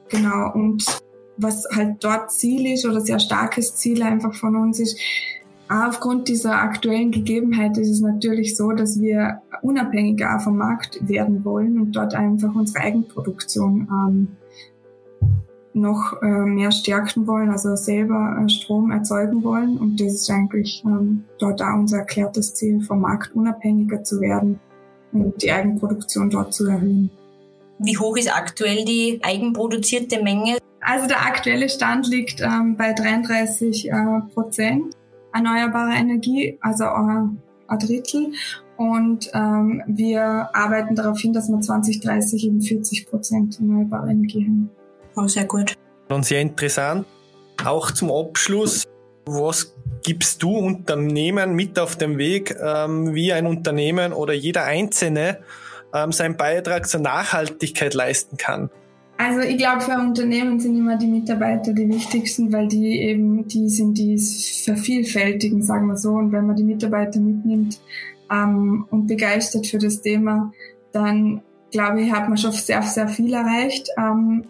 genau, 0.09 0.53
und 0.53 0.85
was 1.37 1.67
halt 1.75 2.03
dort 2.03 2.33
Ziel 2.33 2.73
ist 2.73 2.87
oder 2.87 3.01
sehr 3.01 3.19
starkes 3.19 3.77
Ziel 3.77 4.03
einfach 4.03 4.35
von 4.35 4.57
uns 4.57 4.81
ist, 4.81 4.99
Aufgrund 5.69 6.29
dieser 6.29 6.61
aktuellen 6.63 7.11
Gegebenheit 7.11 7.77
ist 7.77 7.91
es 7.91 8.01
natürlich 8.01 8.57
so, 8.57 8.71
dass 8.71 9.01
wir 9.01 9.43
unabhängiger 9.63 10.39
vom 10.39 10.59
Markt 10.59 11.09
werden 11.09 11.45
wollen 11.45 11.81
und 11.81 11.93
dort 11.93 12.15
einfach 12.15 12.55
unsere 12.55 12.85
Eigenproduktion 12.85 13.89
ähm, 13.91 14.29
noch 15.73 16.23
äh, 16.23 16.27
mehr 16.27 16.71
stärken 16.71 17.27
wollen, 17.27 17.51
also 17.51 17.75
selber 17.75 18.41
äh, 18.41 18.49
Strom 18.49 18.93
erzeugen 18.93 19.43
wollen. 19.43 19.77
Und 19.77 20.01
das 20.01 20.15
ist 20.15 20.31
eigentlich 20.31 20.83
ähm, 20.87 21.25
dort 21.39 21.61
auch 21.61 21.75
unser 21.75 21.99
erklärtes 21.99 22.55
Ziel, 22.55 22.81
vom 22.83 23.01
Markt 23.01 23.35
unabhängiger 23.35 24.05
zu 24.05 24.21
werden 24.21 24.61
und 25.13 25.43
die 25.43 25.51
Eigenproduktion 25.51 26.31
dort 26.31 26.55
zu 26.55 26.67
erhöhen. 26.67 27.11
Wie 27.79 27.99
hoch 27.99 28.17
ist 28.17 28.35
aktuell 28.35 28.85
die 28.85 29.21
eigenproduzierte 29.23 30.23
Menge? 30.23 30.59
Also 30.81 31.09
der 31.09 31.27
aktuelle 31.27 31.69
Stand 31.69 32.09
liegt 32.09 32.41
ähm, 32.41 32.77
bei 32.77 32.93
33 32.93 33.91
äh, 33.91 33.93
Prozent 34.33 34.95
erneuerbare 35.37 35.95
Energie, 35.95 36.59
also 36.61 36.85
ein 36.85 37.39
Drittel. 37.79 38.33
Und 38.77 39.31
ähm, 39.33 39.83
wir 39.87 40.51
arbeiten 40.53 40.95
darauf 40.95 41.19
hin, 41.19 41.33
dass 41.33 41.49
wir 41.49 41.61
2030 41.61 42.47
eben 42.47 42.61
40 42.61 43.07
Prozent 43.07 43.59
erneuerbare 43.59 44.11
Energie 44.11 44.45
haben. 44.45 44.71
Oh, 45.17 45.27
sehr 45.27 45.45
gut. 45.45 45.75
Und 46.09 46.25
sehr 46.25 46.43
interessant. 46.43 47.07
Auch 47.65 47.91
zum 47.91 48.11
Abschluss, 48.11 48.85
was 49.25 49.75
gibst 50.03 50.43
du 50.43 50.57
Unternehmen 50.57 51.55
mit 51.55 51.79
auf 51.79 51.97
dem 51.97 52.19
Weg, 52.19 52.55
ähm, 52.63 53.15
wie 53.15 53.33
ein 53.33 53.47
Unternehmen 53.47 54.13
oder 54.13 54.35
jeder 54.35 54.65
Einzelne 54.65 55.39
ähm, 55.95 56.13
seinen 56.13 56.37
Beitrag 56.37 56.87
zur 56.87 57.01
Nachhaltigkeit 57.01 57.95
leisten 57.95 58.37
kann? 58.37 58.71
Also 59.19 59.41
ich 59.41 59.57
glaube, 59.57 59.81
für 59.81 59.99
Unternehmen 59.99 60.61
sind 60.61 60.77
immer 60.77 60.97
die 60.97 61.07
Mitarbeiter 61.07 61.73
die 61.73 61.89
wichtigsten, 61.89 62.53
weil 62.53 62.69
die 62.69 63.01
eben 63.01 63.49
die 63.49 63.69
sind, 63.69 63.97
die 63.97 64.15
es 64.15 64.63
vervielfältigen, 64.65 65.63
sagen 65.63 65.87
wir 65.87 65.97
so. 65.97 66.13
Und 66.13 66.33
wenn 66.33 66.47
man 66.47 66.57
die 66.57 66.65
Mitarbeiter 66.65 67.19
mitnimmt 67.19 67.81
ähm, 68.31 68.87
und 68.91 69.07
begeistert 69.07 69.67
für 69.67 69.79
das 69.79 70.03
Thema, 70.03 70.53
dann 70.93 71.41
glaube 71.71 72.03
ich, 72.03 72.13
hat 72.13 72.29
man 72.29 72.37
schon 72.37 72.53
sehr, 72.53 72.83
sehr 72.83 73.09
viel 73.09 73.33
erreicht. 73.33 73.89
Ähm, 73.97 74.45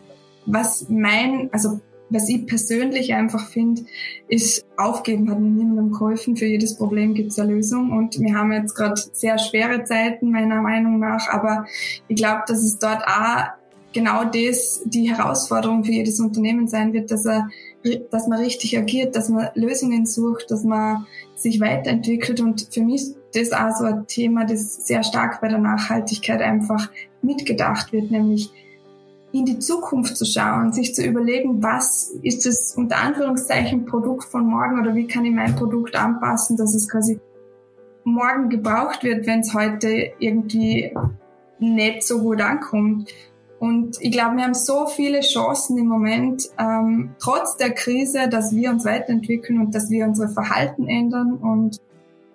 was 0.46 0.86
mein, 0.88 1.48
also 1.52 1.80
was 2.08 2.28
ich 2.28 2.46
persönlich 2.46 3.14
einfach 3.14 3.48
finde, 3.48 3.82
ist, 4.28 4.64
aufgeben 4.76 5.30
hat 5.30 5.40
niemandem 5.40 5.90
geholfen. 5.90 6.36
Für 6.36 6.46
jedes 6.46 6.76
Problem 6.76 7.14
gibt 7.14 7.32
es 7.32 7.38
eine 7.38 7.54
Lösung. 7.54 7.90
Und 7.90 8.18
wir 8.20 8.34
haben 8.34 8.52
jetzt 8.52 8.74
gerade 8.74 9.00
sehr 9.12 9.38
schwere 9.38 9.84
Zeiten, 9.84 10.30
meiner 10.30 10.62
Meinung 10.62 11.00
nach. 11.00 11.28
Aber 11.28 11.66
ich 12.06 12.16
glaube, 12.16 12.42
dass 12.46 12.58
es 12.58 12.78
dort 12.78 13.02
auch 13.04 13.48
genau 13.96 14.24
das 14.24 14.82
die 14.84 15.08
Herausforderung 15.10 15.82
für 15.82 15.92
jedes 15.92 16.20
Unternehmen 16.20 16.68
sein 16.68 16.92
wird, 16.92 17.10
dass 17.10 17.24
er, 17.24 17.48
dass 18.10 18.28
man 18.28 18.40
richtig 18.40 18.76
agiert, 18.76 19.16
dass 19.16 19.30
man 19.30 19.48
Lösungen 19.54 20.04
sucht, 20.04 20.50
dass 20.50 20.64
man 20.64 21.06
sich 21.34 21.60
weiterentwickelt. 21.60 22.40
Und 22.40 22.68
für 22.70 22.82
mich 22.82 23.02
ist 23.02 23.16
das 23.32 23.52
auch 23.52 23.74
so 23.74 23.84
ein 23.84 24.06
Thema, 24.06 24.44
das 24.44 24.86
sehr 24.86 25.02
stark 25.02 25.40
bei 25.40 25.48
der 25.48 25.58
Nachhaltigkeit 25.58 26.42
einfach 26.42 26.90
mitgedacht 27.22 27.94
wird, 27.94 28.10
nämlich 28.10 28.50
in 29.32 29.46
die 29.46 29.58
Zukunft 29.58 30.18
zu 30.18 30.26
schauen, 30.26 30.74
sich 30.74 30.94
zu 30.94 31.02
überlegen, 31.02 31.62
was 31.62 32.10
ist 32.22 32.44
das 32.44 32.74
unter 32.76 32.98
Anführungszeichen 32.98 33.86
Produkt 33.86 34.24
von 34.24 34.46
morgen 34.46 34.78
oder 34.78 34.94
wie 34.94 35.06
kann 35.06 35.24
ich 35.24 35.34
mein 35.34 35.56
Produkt 35.56 35.96
anpassen, 35.96 36.58
dass 36.58 36.74
es 36.74 36.86
quasi 36.86 37.18
morgen 38.04 38.50
gebraucht 38.50 39.02
wird, 39.04 39.26
wenn 39.26 39.40
es 39.40 39.54
heute 39.54 40.12
irgendwie 40.18 40.94
nicht 41.58 42.02
so 42.02 42.20
gut 42.20 42.42
ankommt. 42.42 43.10
Und 43.58 43.96
ich 44.00 44.12
glaube, 44.12 44.36
wir 44.36 44.44
haben 44.44 44.54
so 44.54 44.86
viele 44.86 45.20
Chancen 45.20 45.78
im 45.78 45.86
Moment, 45.86 46.50
ähm, 46.58 47.14
trotz 47.18 47.56
der 47.56 47.70
Krise, 47.70 48.28
dass 48.28 48.54
wir 48.54 48.70
uns 48.70 48.84
weiterentwickeln 48.84 49.60
und 49.60 49.74
dass 49.74 49.88
wir 49.88 50.04
unsere 50.04 50.28
Verhalten 50.28 50.88
ändern 50.88 51.34
und 51.34 51.80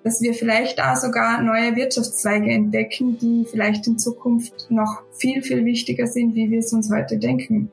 dass 0.04 0.22
wir 0.22 0.34
vielleicht 0.34 0.82
auch 0.82 0.96
sogar 0.96 1.42
neue 1.44 1.76
Wirtschaftszweige 1.76 2.50
entdecken, 2.50 3.20
die 3.20 3.46
vielleicht 3.46 3.86
in 3.86 4.00
Zukunft 4.00 4.68
noch 4.70 5.04
viel, 5.12 5.44
viel 5.44 5.64
wichtiger 5.64 6.08
sind, 6.08 6.34
wie 6.34 6.50
wir 6.50 6.60
es 6.60 6.74
uns 6.74 6.92
heute 6.92 7.18
denken. 7.18 7.72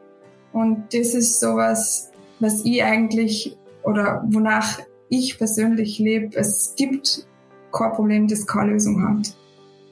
Und 0.53 0.93
das 0.93 1.15
ist 1.15 1.41
sowas, 1.41 2.11
was 2.41 2.65
ich 2.65 2.83
eigentlich 2.85 3.57
oder 3.83 4.25
wonach 4.29 4.79
ich 5.09 5.39
persönlich 5.39 5.99
lebe. 5.99 6.37
Es 6.37 6.75
gibt 6.77 7.27
kein 7.73 7.93
Problem, 7.93 8.29
das 8.29 8.47
keine 8.47 8.73
Lösung 8.73 9.03
hat. 9.09 9.35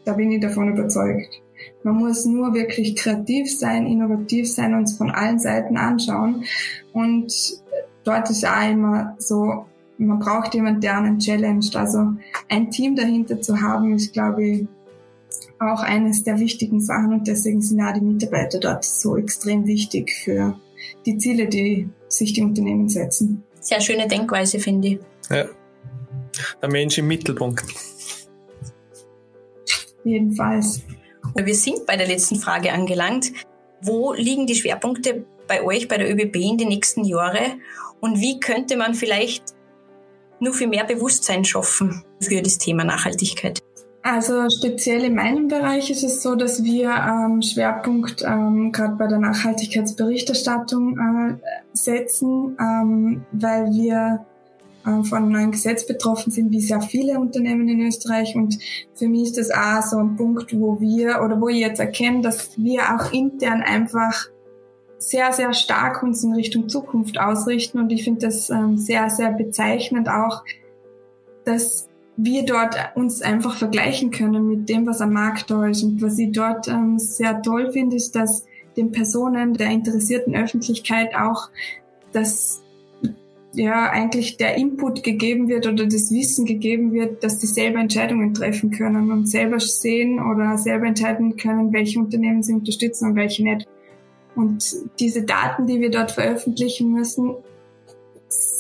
Da 0.05 0.13
bin 0.13 0.31
ich 0.31 0.41
davon 0.41 0.69
überzeugt. 0.69 1.41
Man 1.83 1.97
muss 1.97 2.25
nur 2.25 2.55
wirklich 2.55 2.97
kreativ 2.97 3.57
sein, 3.57 3.87
innovativ 3.87 4.53
sein, 4.53 4.75
uns 4.75 4.97
von 4.97 5.11
allen 5.11 5.39
Seiten 5.39 5.77
anschauen. 5.77 6.45
Und 6.93 7.33
dort 8.05 8.31
ist 8.31 8.45
auch 8.45 8.71
immer 8.71 9.15
so, 9.19 9.67
man 9.99 10.19
braucht 10.19 10.55
jemanden, 10.55 10.81
der 10.81 10.99
einen 10.99 11.19
challenged. 11.19 11.77
Also 11.77 12.15
ein 12.49 12.71
Team 12.71 12.97
dahinter 12.97 13.41
zu 13.41 13.61
haben, 13.61 13.95
ist, 13.95 14.13
glaube 14.13 14.45
ich, 14.45 14.67
auch 15.59 15.81
eines 15.81 16.23
der 16.23 16.39
wichtigen 16.39 16.81
Sachen 16.81 17.15
und 17.15 17.29
deswegen 17.29 17.63
sind 17.63 17.81
auch 17.81 17.95
die 17.95 18.01
Mitarbeiter 18.01 18.59
dort 18.59 18.85
so 18.85 19.17
extrem 19.17 19.67
wichtig 19.67 20.13
für 20.13 20.59
die 21.07 21.17
Ziele, 21.19 21.49
die 21.49 21.89
sich 22.09 22.33
die 22.35 22.43
Unternehmen 22.43 22.89
setzen. 22.89 23.43
Sehr 23.61 23.81
schöne 23.81 24.07
Denkweise, 24.07 24.59
finde 24.59 24.89
ich. 24.89 24.99
Ja. 25.31 25.47
Der 26.61 26.71
Mensch 26.71 26.99
im 26.99 27.07
Mittelpunkt. 27.09 27.65
Jedenfalls. 30.05 30.83
Wir 31.45 31.55
sind 31.55 31.87
bei 31.87 31.97
der 31.97 32.07
letzten 32.07 32.37
Frage 32.37 32.73
angelangt. 32.73 33.33
Wo 33.83 34.13
liegen 34.15 34.47
die 34.47 34.55
Schwerpunkte 34.55 35.27
bei 35.47 35.63
euch, 35.63 35.87
bei 35.87 35.99
der 35.99 36.11
ÖBB 36.11 36.37
in 36.37 36.59
den 36.59 36.69
nächsten 36.69 37.05
Jahren? 37.05 37.61
Und 38.01 38.21
wie 38.21 38.41
könnte 38.41 38.77
man 38.77 38.95
vielleicht 38.95 39.45
nur 40.41 40.55
für 40.55 40.67
mehr 40.67 40.85
Bewusstsein 40.85 41.45
schaffen 41.45 42.05
für 42.21 42.43
das 42.43 42.59
Thema 42.59 42.85
Nachhaltigkeit? 42.85 43.61
Also 44.03 44.49
speziell 44.51 45.03
in 45.03 45.17
meinem 45.17 45.49
Bereich 45.49 45.91
ist 45.91 46.05
es 46.05 46.23
so, 46.23 46.37
dass 46.37 46.63
wir 46.63 46.91
ähm, 46.91 47.43
Schwerpunkt 47.43 48.23
ähm, 48.23 48.71
gerade 48.71 48.95
bei 48.95 49.09
der 49.09 49.19
Nachhaltigkeitsberichterstattung 49.19 50.97
äh, 50.97 51.35
setzen, 51.73 52.57
ähm, 52.61 53.25
weil 53.33 53.73
wir 53.73 54.25
äh, 54.87 55.03
von 55.03 55.19
einem 55.19 55.33
neuen 55.33 55.51
Gesetz 55.51 55.87
betroffen 55.87 56.31
sind, 56.31 56.53
wie 56.53 56.61
sehr 56.61 56.81
viele 56.81 57.19
Unternehmen 57.19 57.69
in 57.69 57.81
Österreich. 57.81 58.37
Und 58.37 58.59
für 58.95 59.09
mich 59.09 59.25
ist 59.25 59.39
das 59.39 59.51
auch 59.51 59.83
so 59.83 59.99
ein 59.99 60.17
Punkt, 60.17 60.59
wo 60.59 60.81
wir 60.81 61.23
oder 61.23 61.41
wo 61.41 61.49
ich 61.49 61.59
jetzt 61.59 61.81
erkenne, 61.81 62.23
dass 62.23 62.57
wir 62.57 62.83
auch 62.95 63.13
intern 63.13 63.63
einfach 63.63 64.29
sehr, 64.99 65.33
sehr 65.33 65.53
stark 65.53 66.03
uns 66.03 66.25
in 66.25 66.33
Richtung 66.33 66.69
Zukunft 66.69 67.19
ausrichten. 67.19 67.79
Und 67.79 67.91
ich 67.91 68.05
finde 68.05 68.27
das 68.27 68.49
ähm, 68.49 68.79
sehr, 68.79 69.11
sehr 69.11 69.33
bezeichnend 69.33 70.09
auch, 70.09 70.45
dass 71.45 71.89
wir 72.17 72.45
dort 72.45 72.77
uns 72.95 73.21
einfach 73.21 73.57
vergleichen 73.57 74.11
können 74.11 74.47
mit 74.47 74.69
dem, 74.69 74.87
was 74.87 75.01
am 75.01 75.13
Markt 75.13 75.51
da 75.51 75.67
ist. 75.67 75.83
Und 75.83 76.01
was 76.01 76.19
ich 76.19 76.33
dort 76.33 76.69
ähm, 76.69 76.99
sehr 76.99 77.43
toll 77.43 77.73
finde, 77.73 77.97
ist, 77.97 78.15
dass 78.15 78.47
den 78.77 78.93
Personen 78.93 79.55
der 79.55 79.69
interessierten 79.71 80.35
Öffentlichkeit 80.35 81.15
auch 81.15 81.51
das 82.13 82.63
ja 83.57 83.91
eigentlich 83.91 84.37
der 84.37 84.57
Input 84.57 85.03
gegeben 85.03 85.49
wird 85.49 85.67
oder 85.67 85.87
das 85.87 86.11
Wissen 86.13 86.45
gegeben 86.45 86.93
wird, 86.93 87.25
dass 87.25 87.39
die 87.39 87.47
selber 87.47 87.81
Entscheidungen 87.81 88.35
treffen 88.35 88.71
können 88.71 89.11
und 89.11 89.29
selber 89.29 89.59
sehen 89.61 90.21
oder 90.21 90.59
selber 90.59 90.87
entscheiden 90.87 91.37
können, 91.37 91.73
welche 91.73 91.99
Unternehmen 91.99 92.43
sie 92.43 92.53
unterstützen 92.53 93.11
und 93.11 93.17
welche 93.17 93.43
nicht. 93.43 93.67
Und 94.35 94.77
diese 95.01 95.23
Daten, 95.23 95.67
die 95.67 95.81
wir 95.81 95.91
dort 95.91 96.11
veröffentlichen 96.11 96.93
müssen, 96.93 97.35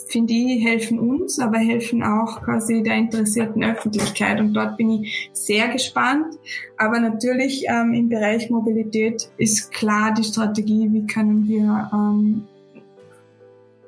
finde 0.08 0.32
ich, 0.32 0.64
helfen 0.64 0.98
uns, 0.98 1.38
aber 1.38 1.58
helfen 1.58 2.02
auch 2.02 2.42
quasi 2.42 2.82
der 2.82 2.94
interessierten 2.94 3.62
Öffentlichkeit. 3.62 4.40
Und 4.40 4.54
dort 4.54 4.78
bin 4.78 4.90
ich 4.90 5.30
sehr 5.32 5.68
gespannt. 5.68 6.38
Aber 6.78 7.00
natürlich 7.00 7.64
ähm, 7.68 7.92
im 7.92 8.08
Bereich 8.08 8.48
Mobilität 8.48 9.28
ist 9.36 9.72
klar 9.72 10.14
die 10.14 10.24
Strategie, 10.24 10.88
wie 10.90 11.06
können 11.06 11.46
wir 11.46 11.90
ähm, 11.92 12.44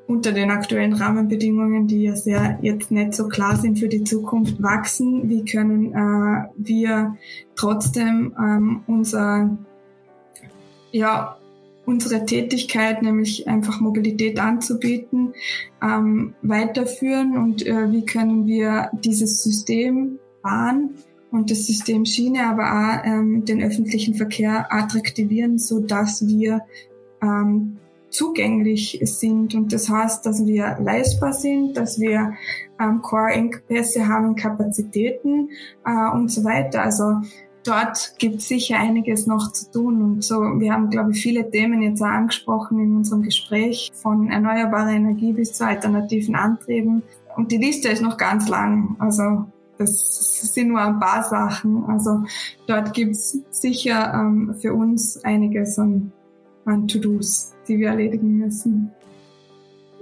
unter 0.09 0.33
den 0.33 0.51
aktuellen 0.51 0.94
Rahmenbedingungen, 0.94 1.87
die 1.87 2.05
ja 2.05 2.16
sehr 2.16 2.59
jetzt 2.62 2.90
nicht 2.90 3.14
so 3.14 3.29
klar 3.29 3.57
sind 3.57 3.79
für 3.79 3.88
die 3.88 4.05
Zukunft, 4.05 4.61
wachsen? 4.61 5.29
Wie 5.29 5.44
können 5.44 5.92
äh, 5.92 6.49
wir 6.57 7.16
trotzdem 7.55 8.35
ähm, 8.38 8.81
unser, 8.87 9.57
ja, 10.92 11.37
unsere 11.85 12.25
Tätigkeit, 12.25 13.03
nämlich 13.03 13.49
einfach 13.49 13.81
Mobilität 13.81 14.40
anzubieten, 14.40 15.35
ähm, 15.83 16.35
weiterführen 16.40 17.37
und 17.37 17.66
äh, 17.66 17.92
wie 17.92 18.07
können 18.07 18.47
wir 18.47 18.90
dieses 19.05 19.42
System 19.42 20.18
Bahn 20.42 20.94
und 21.31 21.51
das 21.51 21.66
System 21.66 22.07
Schiene, 22.07 22.47
aber 22.47 22.64
auch 22.64 23.05
ähm, 23.05 23.44
den 23.44 23.62
öffentlichen 23.62 24.14
Verkehr 24.14 24.73
attraktivieren, 24.73 25.59
so 25.59 25.81
dass 25.81 26.27
wir 26.27 26.62
ähm, 27.23 27.77
zugänglich 28.11 29.01
sind. 29.03 29.55
Und 29.55 29.73
das 29.73 29.88
heißt, 29.88 30.25
dass 30.25 30.47
wir 30.47 30.79
leistbar 30.81 31.33
sind, 31.33 31.77
dass 31.77 32.01
wir 32.01 32.35
ähm, 32.81 33.03
Core-Engpässe 33.03 34.09
haben, 34.09 34.37
Kapazitäten 34.37 35.51
äh, 35.85 36.11
und 36.12 36.31
so 36.31 36.44
weiter. 36.44 36.83
Also 36.83 37.23
dort 37.64 38.14
gibt 38.18 38.37
es 38.37 38.49
sicher 38.49 38.79
einiges 38.79 39.27
noch 39.27 39.53
zu 39.53 39.71
tun. 39.71 40.03
Und 40.03 40.25
so, 40.25 40.40
wir 40.40 40.73
haben, 40.73 40.90
glaube 40.90 41.12
ich, 41.12 41.23
viele 41.23 41.51
Themen 41.51 41.83
jetzt 41.83 42.03
auch 42.03 42.07
angesprochen 42.07 42.81
in 42.81 42.97
unserem 42.97 43.23
Gespräch, 43.23 43.90
von 43.94 44.31
erneuerbarer 44.31 44.90
Energie 44.90 45.33
bis 45.33 45.53
zu 45.53 45.66
alternativen 45.66 46.35
Antrieben. 46.35 47.03
Und 47.37 47.53
die 47.53 47.59
Liste 47.59 47.88
ist 47.88 48.03
noch 48.03 48.16
ganz 48.16 48.49
lang. 48.49 48.97
Also 48.99 49.44
das 49.79 50.55
sind 50.55 50.68
nur 50.68 50.81
ein 50.81 50.99
paar 50.99 51.23
Sachen. 51.23 51.85
Also 51.85 52.25
dort 52.66 52.92
gibt 52.94 53.12
es 53.12 53.38
sicher 53.51 54.12
ähm, 54.12 54.57
für 54.61 54.75
uns 54.75 55.25
einiges 55.25 55.79
an, 55.79 56.12
an 56.68 56.87
To-Dos, 56.87 57.54
die 57.66 57.78
wir 57.78 57.88
erledigen 57.88 58.38
müssen. 58.38 58.92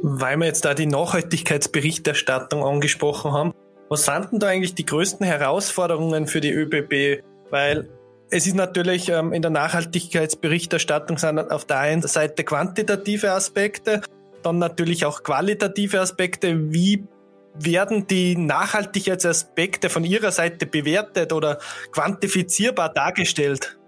Weil 0.02 0.37
wir 0.37 0.46
jetzt 0.46 0.64
da 0.64 0.74
die 0.74 0.87
Nachhaltigkeitsberichterstattung 0.87 2.64
angesprochen 2.64 3.33
haben, 3.33 3.55
was 3.88 4.05
fanden 4.05 4.40
da 4.40 4.48
eigentlich 4.48 4.74
die 4.74 4.85
größten 4.85 5.24
Herausforderungen 5.24 6.26
für 6.26 6.40
die 6.40 6.52
ÖBB? 6.52 7.22
Weil 7.50 7.88
es 8.31 8.46
ist 8.46 8.57
natürlich 8.57 9.09
ähm, 9.09 9.33
in 9.33 9.42
der 9.42 9.52
Nachhaltigkeitsberichterstattung 9.52 11.18
sind 11.18 11.38
auf 11.38 11.64
der 11.64 11.79
einen 11.79 12.02
Seite 12.02 12.42
quantitative 12.42 13.31
Aspekte, 13.31 14.02
dann 14.42 14.59
natürlich 14.59 15.05
auch 15.05 15.22
qualitative 15.22 16.00
Aspekte. 16.00 16.72
Wie 16.72 17.05
werden 17.55 18.07
die 18.09 18.37
Nachhaltigkeitsaspekte 18.37 19.88
von 19.88 20.05
Ihrer 20.05 20.33
Seite 20.33 20.66
bewertet 20.66 21.33
oder 21.33 21.59
quantifizierbar 21.92 22.92
dargestellt? 22.92 23.79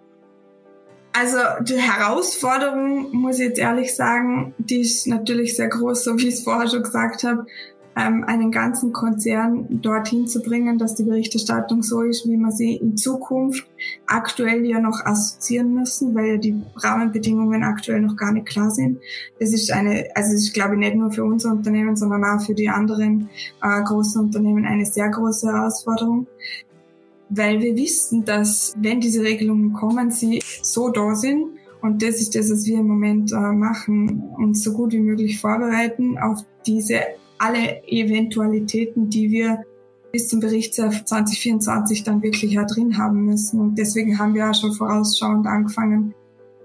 Also 1.12 1.38
die 1.62 1.76
Herausforderung, 1.76 3.12
muss 3.12 3.38
ich 3.38 3.48
jetzt 3.48 3.58
ehrlich 3.58 3.94
sagen, 3.94 4.54
die 4.58 4.80
ist 4.80 5.06
natürlich 5.06 5.56
sehr 5.56 5.68
groß, 5.68 6.04
so 6.04 6.18
wie 6.18 6.28
ich 6.28 6.34
es 6.34 6.42
vorher 6.42 6.68
schon 6.68 6.82
gesagt 6.82 7.24
habe 7.24 7.46
ähm, 7.98 8.24
einen 8.24 8.52
ganzen 8.52 8.92
Konzern 8.92 9.66
dorthin 9.82 10.28
zu 10.28 10.40
bringen, 10.40 10.78
dass 10.78 10.94
die 10.94 11.02
Berichterstattung 11.02 11.82
so 11.82 12.02
ist, 12.02 12.28
wie 12.28 12.36
man 12.36 12.52
sie 12.52 12.76
in 12.76 12.96
Zukunft 12.96 13.66
aktuell 14.06 14.64
ja 14.64 14.80
noch 14.80 15.04
assoziieren 15.04 15.74
müssen, 15.74 16.14
weil 16.14 16.26
ja 16.26 16.36
die 16.36 16.60
Rahmenbedingungen 16.76 17.64
aktuell 17.64 18.00
noch 18.00 18.16
gar 18.16 18.32
nicht 18.32 18.46
klar 18.46 18.70
sind. 18.70 19.00
Das 19.40 19.52
ist 19.52 19.72
eine, 19.72 20.08
also 20.14 20.32
ist 20.34 20.54
glaube 20.54 20.74
ich 20.74 20.80
nicht 20.80 20.94
nur 20.94 21.10
für 21.10 21.24
unser 21.24 21.50
Unternehmen, 21.50 21.96
sondern 21.96 22.24
auch 22.24 22.44
für 22.44 22.54
die 22.54 22.68
anderen 22.68 23.30
äh, 23.62 23.82
großen 23.82 24.22
Unternehmen 24.22 24.64
eine 24.64 24.86
sehr 24.86 25.08
große 25.08 25.48
Herausforderung 25.48 26.28
weil 27.30 27.60
wir 27.60 27.76
wissen, 27.76 28.24
dass 28.24 28.74
wenn 28.78 29.00
diese 29.00 29.22
Regelungen 29.22 29.72
kommen, 29.72 30.10
sie 30.10 30.42
so 30.62 30.88
da 30.88 31.14
sind. 31.14 31.46
Und 31.80 32.02
das 32.02 32.20
ist 32.20 32.34
das, 32.34 32.50
was 32.50 32.66
wir 32.66 32.80
im 32.80 32.88
Moment 32.88 33.32
äh, 33.32 33.52
machen, 33.52 34.30
uns 34.36 34.64
so 34.64 34.72
gut 34.72 34.92
wie 34.92 35.00
möglich 35.00 35.40
vorbereiten 35.40 36.18
auf 36.18 36.40
diese 36.66 37.00
alle 37.38 37.86
Eventualitäten, 37.86 39.10
die 39.10 39.30
wir 39.30 39.64
bis 40.10 40.28
zum 40.28 40.40
Berichtsjahr 40.40 40.90
2024 40.90 42.02
dann 42.02 42.22
wirklich 42.22 42.58
auch 42.58 42.66
drin 42.66 42.98
haben 42.98 43.24
müssen. 43.24 43.60
Und 43.60 43.78
deswegen 43.78 44.18
haben 44.18 44.34
wir 44.34 44.50
auch 44.50 44.54
schon 44.54 44.72
vorausschauend 44.72 45.46
angefangen, 45.46 46.14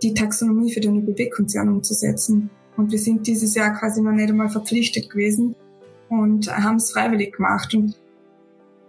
die 0.01 0.13
Taxonomie 0.13 0.73
für 0.73 0.79
den 0.79 0.97
ÖBB-Konzern 0.97 1.69
umzusetzen. 1.69 2.49
Und 2.75 2.91
wir 2.91 2.99
sind 2.99 3.27
dieses 3.27 3.53
Jahr 3.53 3.77
quasi 3.77 4.01
noch 4.01 4.11
nicht 4.11 4.29
einmal 4.29 4.49
verpflichtet 4.49 5.09
gewesen 5.09 5.55
und 6.09 6.49
haben 6.55 6.77
es 6.77 6.91
freiwillig 6.91 7.35
gemacht. 7.35 7.73
Und 7.75 7.95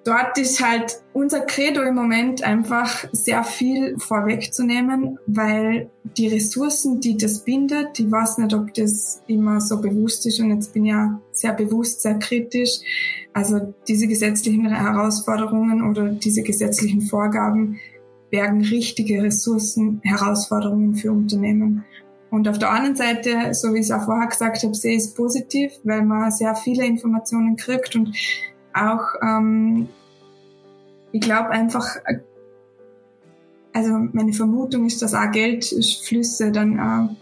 dort 0.05 0.39
ist 0.39 0.65
halt 0.65 1.01
unser 1.13 1.41
Credo 1.41 1.83
im 1.83 1.95
Moment 1.95 2.43
einfach 2.43 3.07
sehr 3.13 3.43
viel 3.45 3.99
vorwegzunehmen, 3.99 5.19
weil 5.27 5.91
die 6.17 6.29
Ressourcen, 6.29 7.01
die 7.01 7.17
das 7.17 7.45
bindet, 7.45 7.99
ich 7.99 8.11
weiß 8.11 8.39
nicht, 8.39 8.55
ob 8.55 8.73
das 8.75 9.23
immer 9.27 9.61
so 9.61 9.81
bewusst 9.81 10.27
ist 10.27 10.41
und 10.41 10.51
jetzt 10.51 10.73
bin 10.73 10.85
ich 10.85 10.93
ja 10.93 11.21
sehr 11.33 11.53
bewusst, 11.53 12.03
sehr 12.03 12.19
kritisch. 12.19 12.81
Also 13.33 13.75
diese 13.89 14.07
gesetzlichen 14.07 14.69
Herausforderungen 14.69 15.89
oder 15.89 16.11
diese 16.11 16.43
gesetzlichen 16.43 17.03
Vorgaben 17.03 17.79
bergen 18.31 18.65
richtige 18.65 19.23
Ressourcen, 19.23 20.01
Herausforderungen 20.03 20.95
für 20.95 21.13
Unternehmen. 21.13 21.85
Und 22.31 22.49
auf 22.49 22.59
der 22.59 22.71
anderen 22.71 22.97
Seite, 22.97 23.55
so 23.55 23.73
wie 23.73 23.79
ich 23.79 23.85
es 23.85 23.93
auch 23.93 24.07
vorher 24.07 24.27
gesagt 24.27 24.65
habe, 24.65 24.75
sehe 24.75 24.97
ich 24.97 25.05
es 25.05 25.15
positiv, 25.15 25.73
weil 25.85 26.03
man 26.03 26.33
sehr 26.33 26.57
viele 26.57 26.85
Informationen 26.85 27.55
kriegt 27.55 27.95
und 27.95 28.13
auch, 28.75 29.15
ähm, 29.23 29.89
ich 31.13 31.21
glaube 31.21 31.51
einfach, 31.51 31.87
also 33.73 33.93
meine 34.13 34.33
Vermutung 34.33 34.87
ist, 34.87 35.03
dass 35.03 35.15
auch 35.15 35.31
Geldflüsse 35.31 36.53
dann 36.53 36.79
äh, 36.79 37.15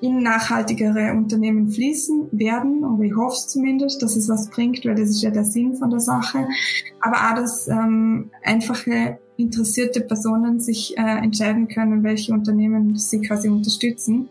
in 0.00 0.22
nachhaltigere 0.22 1.12
Unternehmen 1.12 1.70
fließen 1.70 2.28
werden, 2.32 2.84
oder 2.84 3.02
ich 3.02 3.16
hoffe 3.16 3.34
es 3.34 3.48
zumindest, 3.48 4.00
dass 4.02 4.16
es 4.16 4.28
was 4.28 4.48
bringt, 4.48 4.84
weil 4.84 4.94
das 4.94 5.10
ist 5.10 5.22
ja 5.22 5.30
der 5.30 5.44
Sinn 5.44 5.74
von 5.74 5.90
der 5.90 6.00
Sache. 6.00 6.46
Aber 7.00 7.16
auch, 7.16 7.34
dass 7.34 7.66
ähm, 7.66 8.30
einfache 8.44 9.18
interessierte 9.36 10.00
Personen 10.00 10.60
sich 10.60 10.96
äh, 10.96 11.00
entscheiden 11.00 11.68
können, 11.68 12.02
welche 12.02 12.32
Unternehmen 12.32 12.96
sie 12.96 13.20
quasi 13.20 13.48
unterstützen. 13.48 14.28